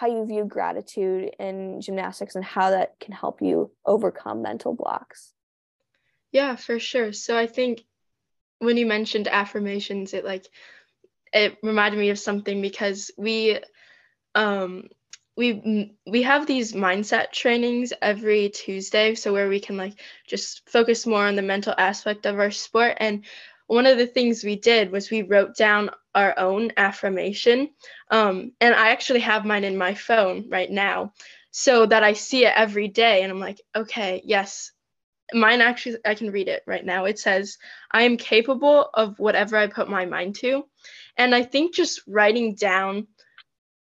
[0.00, 5.34] how you view gratitude in gymnastics and how that can help you overcome mental blocks.
[6.32, 7.12] Yeah, for sure.
[7.12, 7.84] So I think
[8.60, 10.46] when you mentioned affirmations, it like
[11.32, 13.58] it reminded me of something because we
[14.34, 14.84] um
[15.36, 21.06] we we have these mindset trainings every Tuesday so where we can like just focus
[21.06, 23.24] more on the mental aspect of our sport and
[23.70, 27.70] one of the things we did was we wrote down our own affirmation.
[28.10, 31.12] Um, and I actually have mine in my phone right now
[31.52, 33.22] so that I see it every day.
[33.22, 34.72] And I'm like, okay, yes,
[35.32, 37.04] mine actually, I can read it right now.
[37.04, 37.58] It says,
[37.90, 40.64] I am capable of whatever I put my mind to.
[41.16, 43.06] And I think just writing down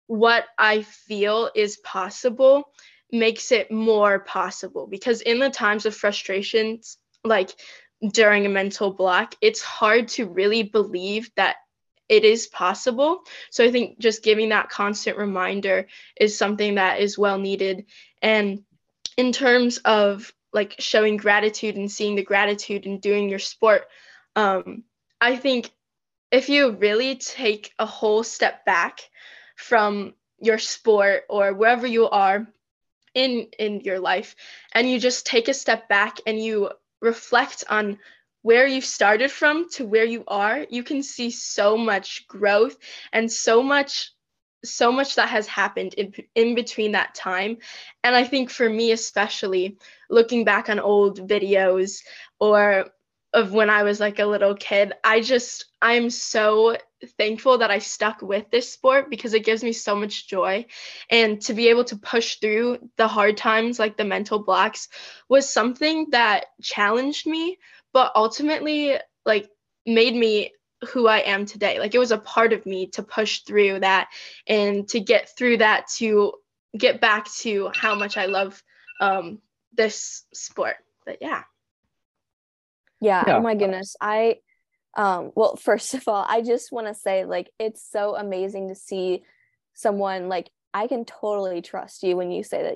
[0.07, 2.65] what I feel is possible
[3.11, 7.51] makes it more possible because in the times of frustrations, like
[8.13, 11.57] during a mental block, it's hard to really believe that
[12.09, 13.23] it is possible.
[13.51, 15.87] So I think just giving that constant reminder
[16.21, 17.87] is something that is well needed.
[18.21, 18.63] And
[19.17, 23.87] in terms of like showing gratitude and seeing the gratitude and doing your sport,
[24.37, 24.85] um,
[25.21, 25.71] I think
[26.31, 29.01] if you really take a whole step back
[29.57, 32.47] from your sport or wherever you are
[33.15, 34.35] in in your life
[34.73, 37.99] and you just take a step back and you reflect on
[38.43, 42.77] where you started from to where you are you can see so much growth
[43.13, 44.14] and so much
[44.65, 47.59] so much that has happened in, in between that time.
[48.03, 49.79] And i think for me especially
[50.11, 52.03] looking back on old videos
[52.39, 52.87] or
[53.33, 56.77] of when i was like a little kid i just i'm so
[57.19, 60.65] thankful that i stuck with this sport because it gives me so much joy.
[61.11, 64.89] And to be able to push through the hard times like the mental blocks
[65.29, 67.59] was something that challenged me
[67.93, 68.97] but ultimately
[69.27, 69.49] like
[69.87, 70.53] made me
[70.85, 71.79] who I am today.
[71.79, 74.09] Like it was a part of me to push through that
[74.47, 76.35] and to get through that to
[76.77, 78.63] get back to how much I love
[79.01, 79.39] um,
[79.77, 80.77] this sport.
[81.07, 81.43] But yeah.
[83.01, 83.25] yeah.
[83.27, 83.37] Yeah.
[83.37, 83.97] Oh my goodness.
[84.01, 84.37] I,
[84.97, 88.75] um, well, first of all, I just want to say like it's so amazing to
[88.75, 89.23] see
[89.75, 92.75] someone like I can totally trust you when you say that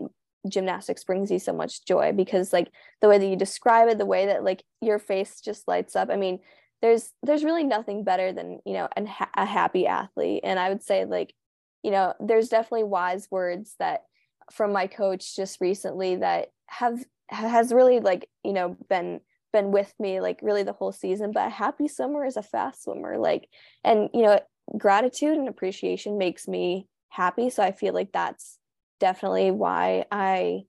[0.48, 4.06] gymnastics brings you so much joy because like the way that you describe it the
[4.06, 6.38] way that like your face just lights up i mean
[6.82, 10.40] there's there's really nothing better than you know an, a happy athlete.
[10.44, 11.34] And i would say like
[11.82, 14.04] you know there's definitely wise words that
[14.52, 19.20] from my coach just recently that have has really like you know been
[19.52, 21.32] been with me like really the whole season.
[21.32, 23.18] But a happy swimmer is a fast swimmer.
[23.18, 23.48] Like
[23.84, 24.40] and you know
[24.76, 27.50] gratitude and appreciation makes me happy.
[27.50, 28.58] So i feel like that's
[29.00, 30.62] definitely why i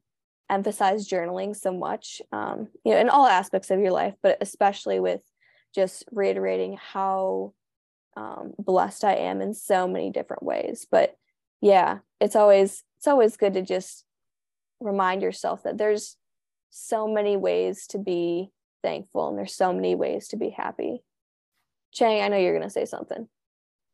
[0.50, 5.00] emphasize journaling so much um, you know in all aspects of your life but especially
[5.00, 5.22] with
[5.74, 7.54] just reiterating how
[8.18, 10.88] um, blessed I am in so many different ways.
[10.90, 11.16] But
[11.62, 14.06] yeah, it's always it's always good to just
[14.80, 16.18] remind yourself that there's
[16.70, 18.52] so many ways to be
[18.84, 21.04] thankful and there's so many ways to be happy.
[21.92, 23.28] Chang, I know you're gonna say something.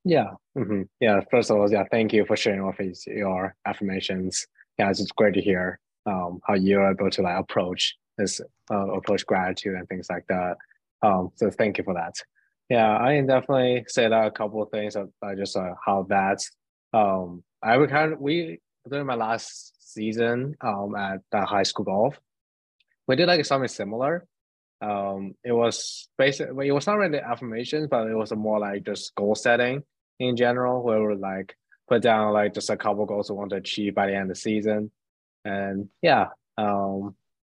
[0.04, 0.32] Yeah.
[0.58, 0.84] Mm-hmm.
[1.00, 1.22] Yeah.
[1.32, 4.46] First of all, yeah, thank you for sharing us your affirmations.
[4.78, 8.40] Yeah, it's great to hear um, how you're able to like approach this
[8.72, 10.58] uh, approach gratitude and things like that.
[11.02, 12.16] Um, so thank you for that.
[12.70, 14.96] Yeah, I can definitely say that a couple of things.
[14.96, 15.06] Uh,
[15.36, 16.40] just uh, how that
[16.94, 21.86] um, I would kind of we during my last season um at the high school
[21.86, 22.20] golf,
[23.08, 24.26] we did like something similar.
[24.82, 29.14] Um, it was basically it was not really affirmations, but it was more like just
[29.16, 29.84] goal setting
[30.20, 31.56] in general, where we like
[31.88, 34.30] put down like just a couple goals we want to achieve by the end of
[34.30, 34.92] the season,
[35.44, 36.28] and yeah,
[36.58, 37.16] um,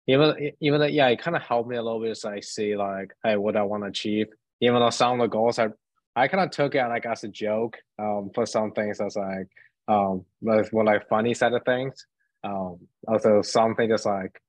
[0.09, 2.75] even even though, yeah, it kind of helped me a little bit as I see
[2.75, 4.27] like hey what I want to achieve.
[4.59, 5.67] Even though some of the goals I
[6.15, 7.77] I kind of took it like as a joke.
[7.99, 9.47] Um, for some things as like
[9.87, 12.07] um like more like funny side of things.
[12.43, 14.41] Um, also something just like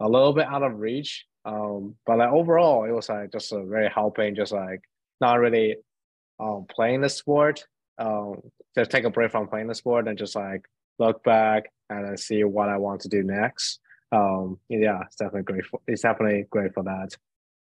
[0.00, 1.26] a little bit out of reach.
[1.44, 4.80] Um, but like overall, it was like just a very helping, just like
[5.20, 5.76] not really
[6.40, 7.64] um playing the sport.
[7.98, 8.40] Um,
[8.76, 10.64] just take a break from playing the sport and just like
[10.98, 13.78] look back and then see what I want to do next
[14.14, 15.66] um, yeah, it's definitely great.
[15.66, 17.16] For, it's definitely great for that.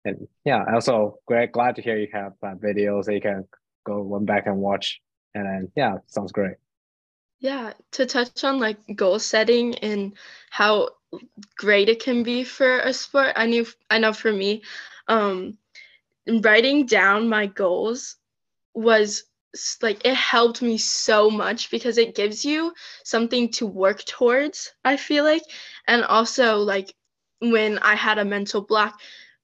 [0.06, 1.52] And yeah, also great.
[1.52, 3.46] Glad to hear you have that video so you can
[3.86, 5.02] go one back and watch.
[5.34, 6.56] And then yeah, sounds great.
[7.40, 10.14] Yeah, to touch on like goal setting and
[10.50, 10.90] how
[11.58, 13.34] great it can be for a sport.
[13.36, 14.64] I knew I know for me,
[15.08, 15.58] um,
[16.42, 18.18] writing down my goals
[18.74, 19.24] was
[19.82, 24.98] like it helped me so much because it gives you something to work towards i
[24.98, 25.44] feel like.
[25.88, 26.94] And also like
[27.40, 29.00] when i had a mental block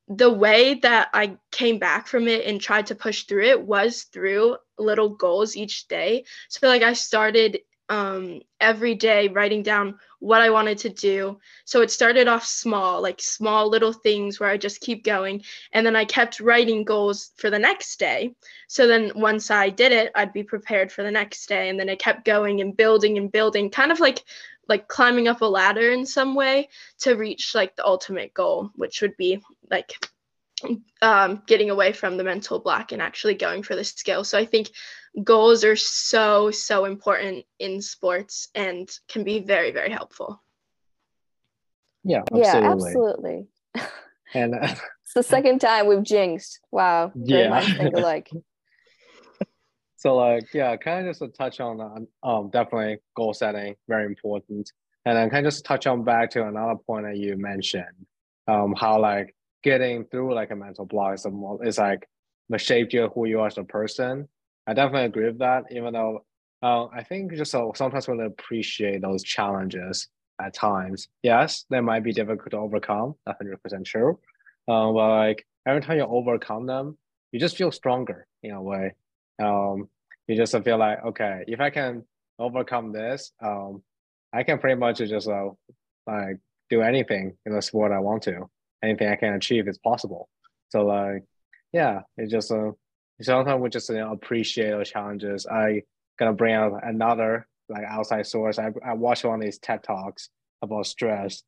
[0.07, 4.03] the way that i came back from it and tried to push through it was
[4.03, 6.25] through little goals each day.
[6.49, 11.39] So like i started um, every day writing down what I wanted to do.
[11.65, 15.43] So it started off small, like small little things where I just keep going.
[15.73, 18.35] And then I kept writing goals for the next day.
[18.67, 21.69] So then once I did it, I'd be prepared for the next day.
[21.69, 24.23] And then I kept going and building and building, kind of like
[24.69, 29.01] like climbing up a ladder in some way to reach like the ultimate goal, which
[29.01, 29.91] would be like
[31.01, 34.23] um, getting away from the mental block and actually going for the skill.
[34.23, 34.71] So I think
[35.23, 40.41] goals are so, so important in sports and can be very, very helpful.
[42.03, 42.41] Yeah, absolutely.
[42.41, 43.47] Yeah, absolutely.
[44.35, 44.59] And uh,
[45.03, 46.59] it's the second time we've jinxed.
[46.71, 47.11] Wow.
[47.15, 47.61] Yeah.
[47.61, 48.31] Think alike.
[49.95, 54.05] so like yeah, kind of just a touch on um, um definitely goal setting, very
[54.05, 54.71] important.
[55.05, 58.07] And then kind of just touch on back to another point that you mentioned,
[58.47, 62.07] um, how like getting through like a mental block is, more, is like
[62.49, 64.27] the shape you who you are as a person.
[64.67, 66.25] I definitely agree with that, even though
[66.61, 70.07] uh, I think just so sometimes we appreciate those challenges
[70.41, 71.09] at times.
[71.21, 74.19] Yes, they might be difficult to overcome, 100% true.
[74.67, 76.97] Uh, but like every time you overcome them,
[77.31, 78.93] you just feel stronger in a way.
[79.41, 79.89] Um,
[80.27, 82.03] you just feel like, okay, if I can
[82.39, 83.83] overcome this, um,
[84.31, 85.49] I can pretty much just uh,
[86.07, 86.37] like
[86.69, 88.49] do anything in the sport I want to.
[88.83, 90.29] Anything I can achieve is possible.
[90.69, 91.23] So like,
[91.71, 92.71] yeah, it's just uh,
[93.21, 95.47] sometimes we just you know, appreciate the challenges.
[95.47, 95.83] I
[96.19, 98.59] gonna bring out another like outside source.
[98.59, 100.29] I I watched one of these TED talks
[100.61, 101.43] about stress,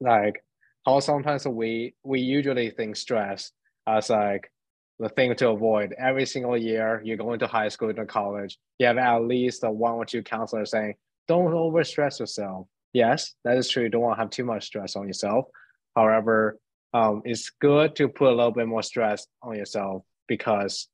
[0.00, 0.42] like
[0.84, 3.52] how sometimes we we usually think stress
[3.86, 4.50] as like
[4.98, 5.94] the thing to avoid.
[5.98, 9.94] Every single year you're going to high school to college, you have at least one
[9.94, 10.94] or two counselors saying,
[11.28, 13.84] "Don't overstress yourself." Yes, that is true.
[13.84, 15.46] You don't want to have too much stress on yourself.
[15.94, 16.58] However,
[16.92, 20.88] um, it's good to put a little bit more stress on yourself because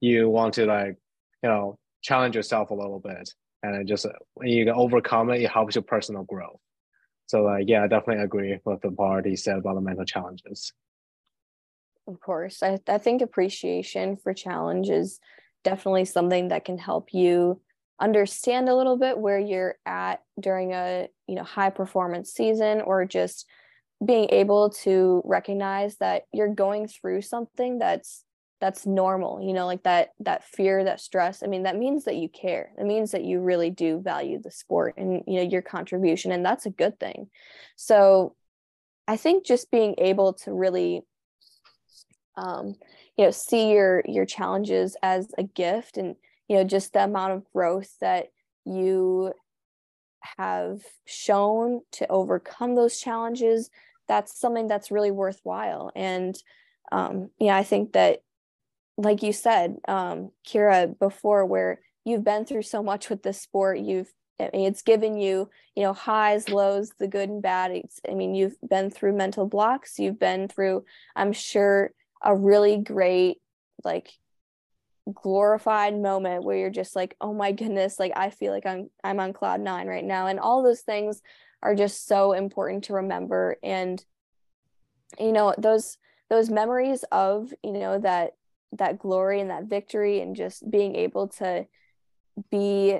[0.00, 0.96] you want to like
[1.42, 3.32] you know challenge yourself a little bit
[3.62, 6.60] and it just when you overcome it it helps your personal growth.
[7.26, 10.72] So like yeah i definitely agree with the part he said about the mental challenges.
[12.08, 12.62] Of course.
[12.62, 15.20] I, I think appreciation for challenge is
[15.62, 17.60] definitely something that can help you
[18.00, 23.04] understand a little bit where you're at during a you know high performance season or
[23.04, 23.46] just
[24.04, 28.24] being able to recognize that you're going through something that's
[28.60, 31.42] that's normal you know like that that fear that stress.
[31.42, 32.72] I mean that means that you care.
[32.78, 36.44] It means that you really do value the sport and you know your contribution and
[36.44, 37.28] that's a good thing.
[37.76, 38.36] So
[39.08, 41.02] i think just being able to really
[42.36, 42.76] um
[43.16, 46.16] you know see your your challenges as a gift and
[46.48, 48.26] you know just the amount of growth that
[48.64, 49.32] you
[50.38, 53.70] have shown to overcome those challenges
[54.08, 56.36] that's something that's really worthwhile and
[56.90, 58.20] um, yeah i think that
[58.96, 63.78] like you said, um, Kira, before, where you've been through so much with this sport,
[63.78, 67.70] you've I mean, it's given you, you know, highs, lows, the good and bad.
[67.70, 70.00] It's, I mean, you've been through mental blocks.
[70.00, 70.84] You've been through,
[71.14, 71.92] I'm sure,
[72.24, 73.36] a really great,
[73.84, 74.10] like,
[75.12, 79.20] glorified moment where you're just like, oh my goodness, like I feel like I'm I'm
[79.20, 81.20] on cloud nine right now, and all those things
[81.62, 83.56] are just so important to remember.
[83.62, 84.04] And
[85.18, 85.98] you know, those
[86.30, 88.32] those memories of you know that
[88.72, 91.66] that glory and that victory and just being able to
[92.50, 92.98] be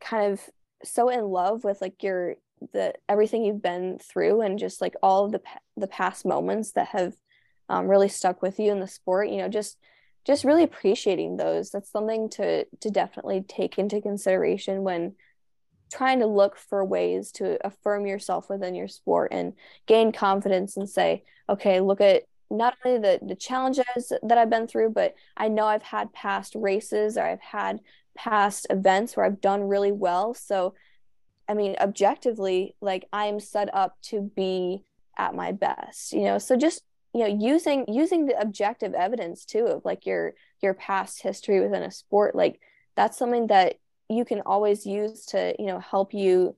[0.00, 0.40] kind of
[0.84, 2.36] so in love with like your
[2.72, 5.40] the everything you've been through and just like all of the
[5.76, 7.14] the past moments that have
[7.68, 9.78] um, really stuck with you in the sport you know just
[10.24, 15.14] just really appreciating those that's something to to definitely take into consideration when
[15.92, 19.52] trying to look for ways to affirm yourself within your sport and
[19.86, 24.66] gain confidence and say okay look at not only the the challenges that I've been
[24.66, 27.80] through, but I know I've had past races or I've had
[28.16, 30.34] past events where I've done really well.
[30.34, 30.74] So,
[31.48, 34.84] I mean, objectively, like I'm set up to be
[35.18, 36.38] at my best, you know.
[36.38, 36.82] So just
[37.12, 41.82] you know, using using the objective evidence too of like your your past history within
[41.82, 42.60] a sport, like
[42.94, 43.76] that's something that
[44.08, 46.56] you can always use to you know help you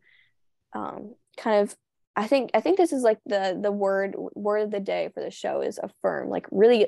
[0.74, 1.76] um, kind of
[2.18, 5.22] I think I think this is like the the word word of the day for
[5.22, 6.86] the show is affirm, like really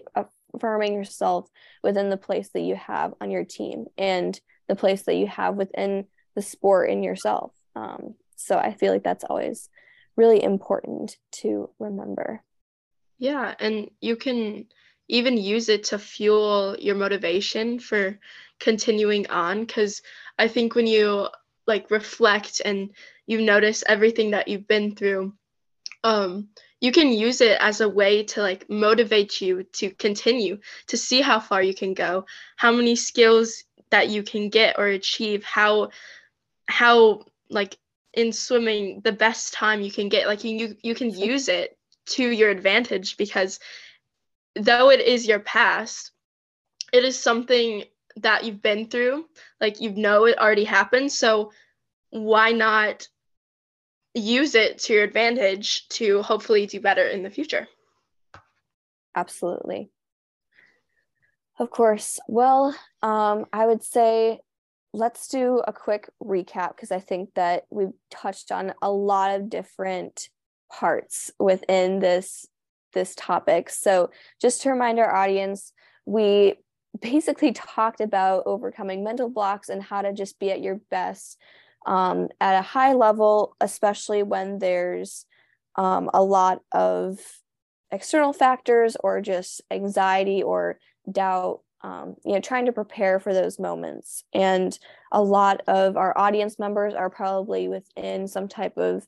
[0.52, 1.48] affirming yourself
[1.84, 5.54] within the place that you have on your team and the place that you have
[5.54, 7.52] within the sport in yourself.
[7.76, 9.68] Um, so I feel like that's always
[10.16, 12.42] really important to remember.
[13.18, 14.66] Yeah, and you can
[15.06, 18.18] even use it to fuel your motivation for
[18.60, 20.02] continuing on because
[20.38, 21.28] I think when you
[21.66, 22.90] like reflect and
[23.26, 25.32] you notice everything that you've been through
[26.04, 26.48] um
[26.80, 31.20] you can use it as a way to like motivate you to continue to see
[31.20, 32.24] how far you can go
[32.56, 35.90] how many skills that you can get or achieve how
[36.66, 37.76] how like
[38.14, 42.28] in swimming the best time you can get like you you can use it to
[42.28, 43.60] your advantage because
[44.56, 46.12] though it is your past
[46.92, 47.84] it is something
[48.22, 49.24] that you've been through
[49.60, 51.52] like you know it already happened so
[52.10, 53.06] why not
[54.14, 57.68] use it to your advantage to hopefully do better in the future?
[59.14, 59.90] Absolutely.
[61.60, 62.18] Of course.
[62.28, 64.40] Well um, i would say
[64.92, 69.48] let's do a quick recap because i think that we've touched on a lot of
[69.48, 70.28] different
[70.68, 72.46] parts within this
[72.92, 73.70] this topic.
[73.70, 74.10] So
[74.40, 75.72] just to remind our audience
[76.06, 76.54] we
[76.98, 81.38] basically talked about overcoming mental blocks and how to just be at your best
[81.86, 85.26] um, at a high level, especially when there's
[85.76, 87.18] um, a lot of
[87.90, 90.78] external factors or just anxiety or
[91.10, 91.60] doubt.
[91.82, 94.22] Um, you know, trying to prepare for those moments.
[94.34, 94.78] And
[95.10, 99.06] a lot of our audience members are probably within some type of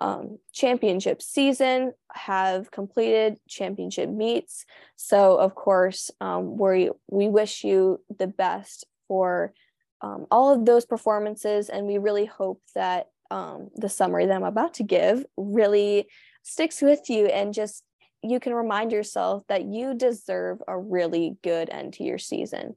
[0.00, 4.64] um, championship season, have completed championship meets.
[4.96, 9.52] So, of course, um, we, we wish you the best for
[10.00, 11.68] um, all of those performances.
[11.68, 16.08] And we really hope that um, the summary that I'm about to give really
[16.42, 17.84] sticks with you and just
[18.22, 22.76] you can remind yourself that you deserve a really good end to your season.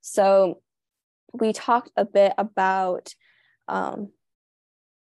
[0.00, 0.60] So,
[1.32, 3.14] we talked a bit about
[3.68, 4.10] um,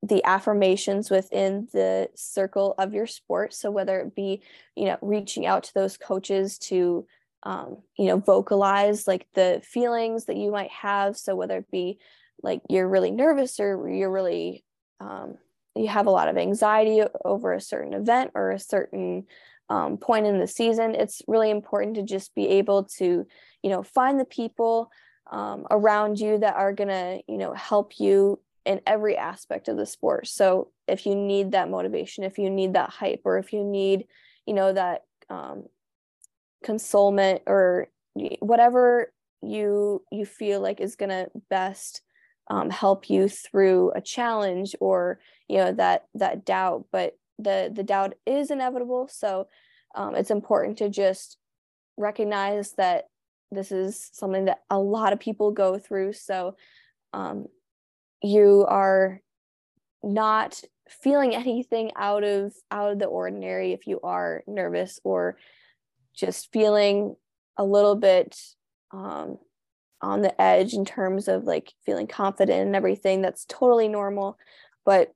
[0.03, 3.53] the affirmations within the circle of your sport.
[3.53, 4.43] So, whether it be,
[4.75, 7.07] you know, reaching out to those coaches to,
[7.43, 11.15] um, you know, vocalize like the feelings that you might have.
[11.15, 11.99] So, whether it be
[12.41, 14.65] like you're really nervous or you're really,
[14.99, 15.37] um,
[15.73, 19.25] you have a lot of anxiety over a certain event or a certain
[19.69, 23.25] um, point in the season, it's really important to just be able to,
[23.63, 24.91] you know, find the people
[25.31, 29.77] um, around you that are going to, you know, help you in every aspect of
[29.77, 30.27] the sport.
[30.27, 34.05] So if you need that motivation, if you need that hype, or if you need,
[34.45, 35.63] you know, that um,
[36.63, 37.87] consolement or
[38.39, 39.11] whatever
[39.41, 42.01] you you feel like is to best
[42.49, 47.83] um, help you through a challenge or you know that that doubt but the the
[47.83, 49.47] doubt is inevitable so
[49.95, 51.37] um, it's important to just
[51.97, 53.05] recognize that
[53.51, 56.55] this is something that a lot of people go through so
[57.13, 57.47] um,
[58.23, 59.21] you are
[60.01, 65.37] not feeling anything out of out of the ordinary if you are nervous or
[66.13, 67.15] just feeling
[67.57, 68.37] a little bit
[68.91, 69.37] um,
[70.01, 74.37] on the edge in terms of like feeling confident and everything that's totally normal.
[74.85, 75.13] But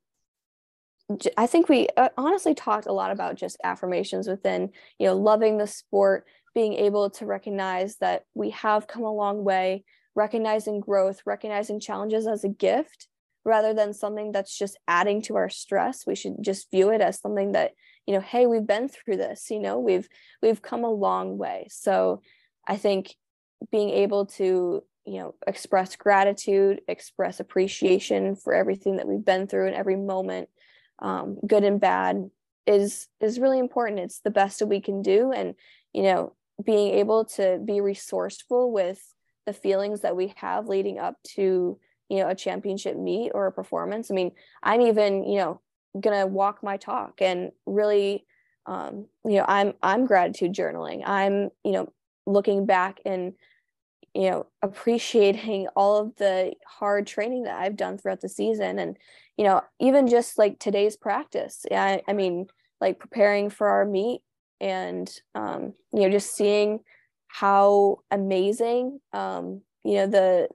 [1.37, 5.57] I think we uh, honestly talked a lot about just affirmations within, you know, loving
[5.57, 9.83] the sport, being able to recognize that we have come a long way,
[10.17, 13.07] recognizing growth, recognizing challenges as a gift
[13.45, 16.05] rather than something that's just adding to our stress.
[16.05, 17.71] We should just view it as something that,
[18.07, 20.09] you know, hey, we've been through this, you know, we've
[20.41, 21.67] we've come a long way.
[21.69, 22.21] So
[22.67, 23.15] I think
[23.71, 29.67] being able to you know express gratitude express appreciation for everything that we've been through
[29.67, 30.49] and every moment
[30.99, 32.29] um, good and bad
[32.67, 35.55] is is really important it's the best that we can do and
[35.93, 39.01] you know being able to be resourceful with
[39.47, 41.79] the feelings that we have leading up to
[42.09, 44.11] you know a championship meet or a performance.
[44.11, 44.31] I mean
[44.61, 45.61] i'm even you know
[45.99, 48.25] gonna walk my talk and really
[48.67, 51.01] um, you know i'm i'm gratitude journaling.
[51.05, 51.91] I'm you know
[52.27, 53.33] looking back and
[54.13, 58.77] you know appreciating all of the hard training that i've done throughout the season.
[58.77, 58.97] And
[59.37, 62.47] you know even just like today's practice i, I mean
[62.81, 64.21] like preparing for our meet
[64.59, 66.79] and um, you know just seeing
[67.39, 70.49] how amazing um, you know the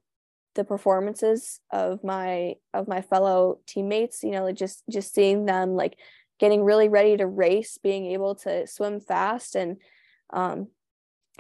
[0.55, 5.70] the performances of my of my fellow teammates you know like just just seeing them
[5.70, 5.97] like
[6.39, 9.76] getting really ready to race being able to swim fast and
[10.33, 10.66] um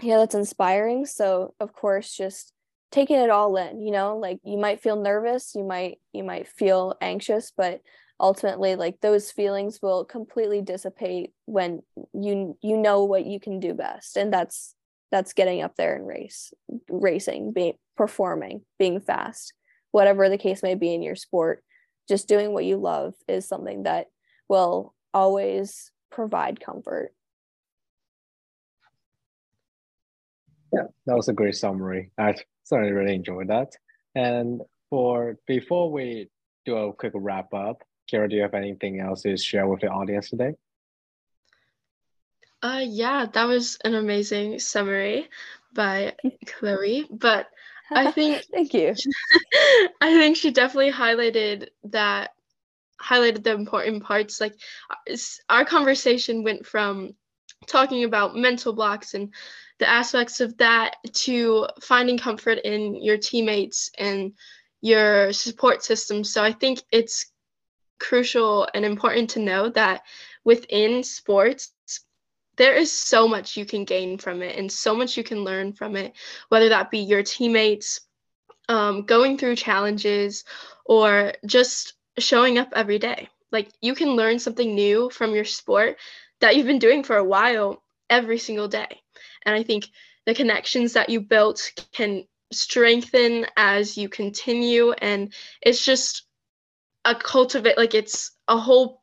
[0.00, 1.04] yeah that's inspiring.
[1.04, 2.52] So of course just
[2.90, 6.46] taking it all in you know like you might feel nervous you might you might
[6.46, 7.80] feel anxious but
[8.20, 11.82] ultimately like those feelings will completely dissipate when
[12.12, 14.16] you you know what you can do best.
[14.16, 14.74] And that's
[15.12, 16.52] that's getting up there and race
[16.88, 19.52] racing being performing being fast
[19.92, 21.62] whatever the case may be in your sport
[22.08, 24.08] just doing what you love is something that
[24.48, 27.14] will always provide comfort.
[30.72, 32.10] Yeah that was a great summary.
[32.18, 32.34] I
[32.64, 33.72] certainly really enjoyed that.
[34.14, 36.28] And for before we
[36.64, 39.88] do a quick wrap up Kira, do you have anything else to share with the
[39.88, 40.52] audience today
[42.62, 45.28] uh, yeah, that was an amazing summary
[45.74, 46.14] by
[46.46, 47.06] Chloe.
[47.10, 47.48] But
[47.90, 48.94] I think thank you.
[50.00, 52.30] I think she definitely highlighted that
[53.02, 54.40] highlighted the important parts.
[54.40, 54.54] Like
[55.48, 57.14] our conversation went from
[57.66, 59.32] talking about mental blocks and
[59.78, 64.32] the aspects of that to finding comfort in your teammates and
[64.80, 66.22] your support system.
[66.24, 67.32] So I think it's
[67.98, 70.02] crucial and important to know that
[70.44, 71.72] within sports
[72.56, 75.72] there is so much you can gain from it and so much you can learn
[75.72, 76.12] from it,
[76.48, 78.00] whether that be your teammates,
[78.68, 80.44] um, going through challenges,
[80.84, 83.28] or just showing up every day.
[83.50, 85.96] Like you can learn something new from your sport
[86.40, 89.00] that you've been doing for a while every single day.
[89.44, 89.88] And I think
[90.26, 94.92] the connections that you built can strengthen as you continue.
[94.92, 96.26] And it's just
[97.04, 99.01] a cultivate, like it's a whole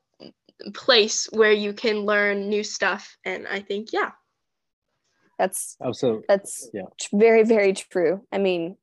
[0.73, 4.11] place where you can learn new stuff and i think yeah
[5.37, 6.83] that's absolutely that's yeah
[7.13, 8.75] very very true i mean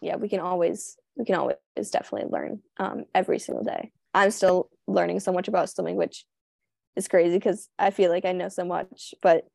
[0.00, 1.56] yeah we can always we can always
[1.90, 6.24] definitely learn um, every single day i'm still learning so much about swimming, which
[6.96, 9.46] is crazy because I feel like I know so much, but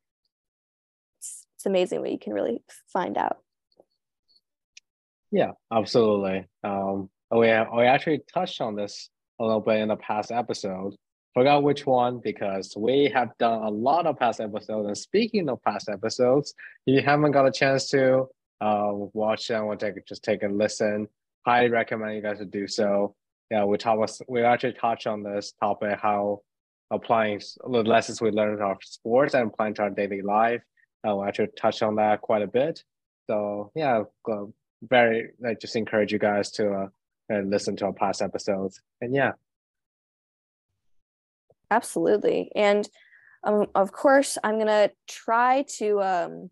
[1.18, 3.38] it's, it's amazing what you can really find out.
[5.30, 6.46] Yeah, absolutely.
[6.64, 10.94] Um, oh yeah, we actually touched on this a little bit in the past episode.
[11.36, 14.86] Forgot which one because we have done a lot of past episodes.
[14.86, 16.54] And speaking of past episodes,
[16.86, 18.28] if you haven't got a chance to
[18.62, 21.06] uh, watch them or take just take a listen.
[21.44, 23.14] Highly recommend you guys to do so.
[23.50, 24.08] Yeah, we talk.
[24.28, 26.40] We actually touch on this topic how
[26.90, 30.62] applying the lessons we learned our sports and applying to our daily life.
[31.06, 32.82] Uh, we actually touch on that quite a bit.
[33.28, 34.04] So yeah,
[34.82, 36.88] very I just encourage you guys to
[37.30, 38.80] uh, listen to our past episodes.
[39.02, 39.32] And yeah.
[41.70, 42.50] Absolutely.
[42.54, 42.88] And
[43.44, 46.50] um, of course, I'm going to try to um,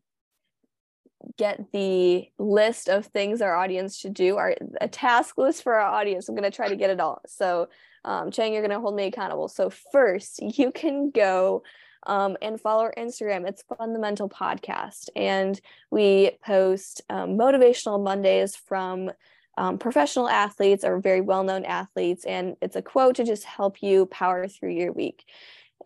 [1.37, 5.93] get the list of things our audience should do, our a task list for our
[5.93, 6.29] audience.
[6.29, 7.21] I'm going to try to get it all.
[7.27, 7.69] So,
[8.05, 9.49] um, Chang, you're going to hold me accountable.
[9.49, 11.63] So, first, you can go
[12.07, 13.49] um, and follow our Instagram.
[13.49, 15.09] It's Fundamental Podcast.
[15.17, 15.59] And
[15.91, 19.11] we post um, motivational Mondays from
[19.57, 22.25] um, professional athletes or very well known athletes.
[22.25, 25.25] And it's a quote to just help you power through your week.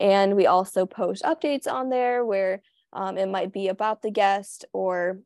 [0.00, 2.62] And we also post updates on there where
[2.92, 5.18] um, it might be about the guest or,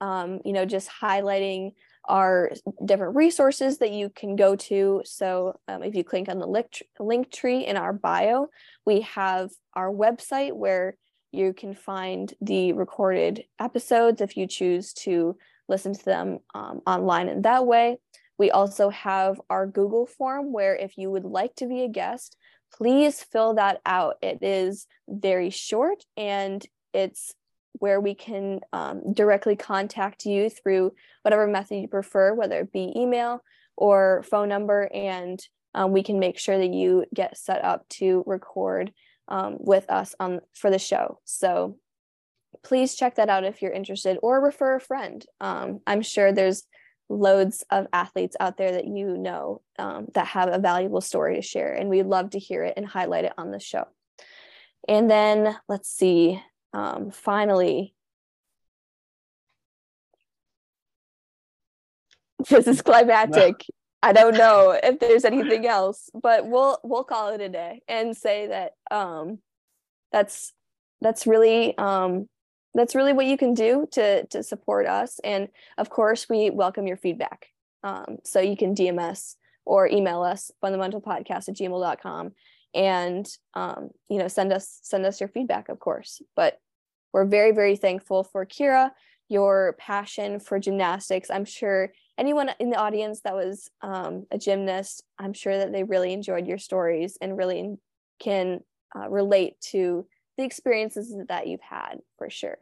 [0.00, 1.72] um, you know, just highlighting
[2.08, 2.50] our
[2.84, 5.02] different resources that you can go to.
[5.04, 8.48] So um, if you click on the link, link tree in our bio,
[8.86, 10.96] we have our website where
[11.32, 15.36] you can find the recorded episodes if you choose to
[15.70, 17.96] listen to them um, online in that way.
[18.36, 22.36] We also have our Google form where if you would like to be a guest,
[22.72, 24.16] please fill that out.
[24.22, 27.34] It is very short and it's
[27.74, 30.92] where we can um, directly contact you through
[31.22, 33.42] whatever method you prefer, whether it be email
[33.76, 35.40] or phone number, and
[35.74, 38.92] um, we can make sure that you get set up to record
[39.28, 41.20] um, with us on for the show.
[41.24, 41.78] So
[42.62, 45.24] please check that out if you're interested or refer a friend.
[45.40, 46.64] Um, I'm sure there's
[47.08, 51.42] loads of athletes out there that you know um, that have a valuable story to
[51.42, 53.86] share, and we'd love to hear it and highlight it on the show.
[54.88, 56.42] And then let's see,
[56.72, 57.94] um, finally,
[62.48, 63.64] this is climactic.
[64.02, 68.16] I don't know if there's anything else, but we'll we'll call it a day and
[68.16, 69.40] say that um,
[70.10, 70.54] that's
[71.02, 72.26] that's really um,
[72.74, 75.20] that's really what you can do to to support us.
[75.24, 75.48] And
[75.78, 77.46] of course we welcome your feedback.
[77.82, 82.32] Um, so you can dm us or email us fundamentalpodcast at gmail.com
[82.74, 86.20] and um, you know send us send us your feedback of course.
[86.36, 86.58] But
[87.12, 88.90] we're very very thankful for kira
[89.28, 91.30] your passion for gymnastics.
[91.30, 95.82] I'm sure anyone in the audience that was um, a gymnast i'm sure that they
[95.82, 97.74] really enjoyed your stories and really
[98.20, 98.60] can
[98.94, 100.06] uh, relate to
[100.40, 102.58] the experiences that you've had for sure.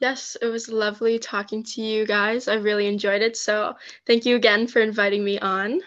[0.00, 2.48] Yes, it was lovely talking to you guys.
[2.48, 3.36] I really enjoyed it.
[3.36, 3.74] So
[4.06, 5.80] thank you again for inviting me on.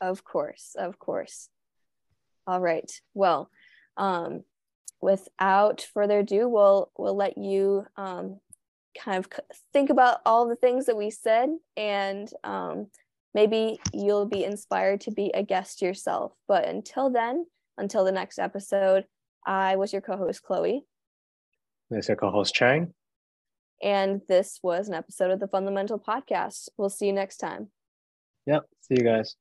[0.00, 1.48] Of course, of course.
[2.46, 2.90] All right.
[3.14, 3.50] Well,
[3.96, 4.44] um,
[5.00, 8.38] without further ado, we'll we'll let you um,
[8.98, 9.28] kind of
[9.72, 12.88] think about all the things that we said, and um,
[13.34, 16.32] maybe you'll be inspired to be a guest yourself.
[16.48, 19.04] But until then, until the next episode,
[19.46, 20.84] I was your co host, Chloe.
[21.90, 22.94] This is your co host, Chang.
[23.82, 26.68] And this was an episode of the Fundamental Podcast.
[26.76, 27.68] We'll see you next time.
[28.46, 28.64] Yep.
[28.82, 29.36] See you guys.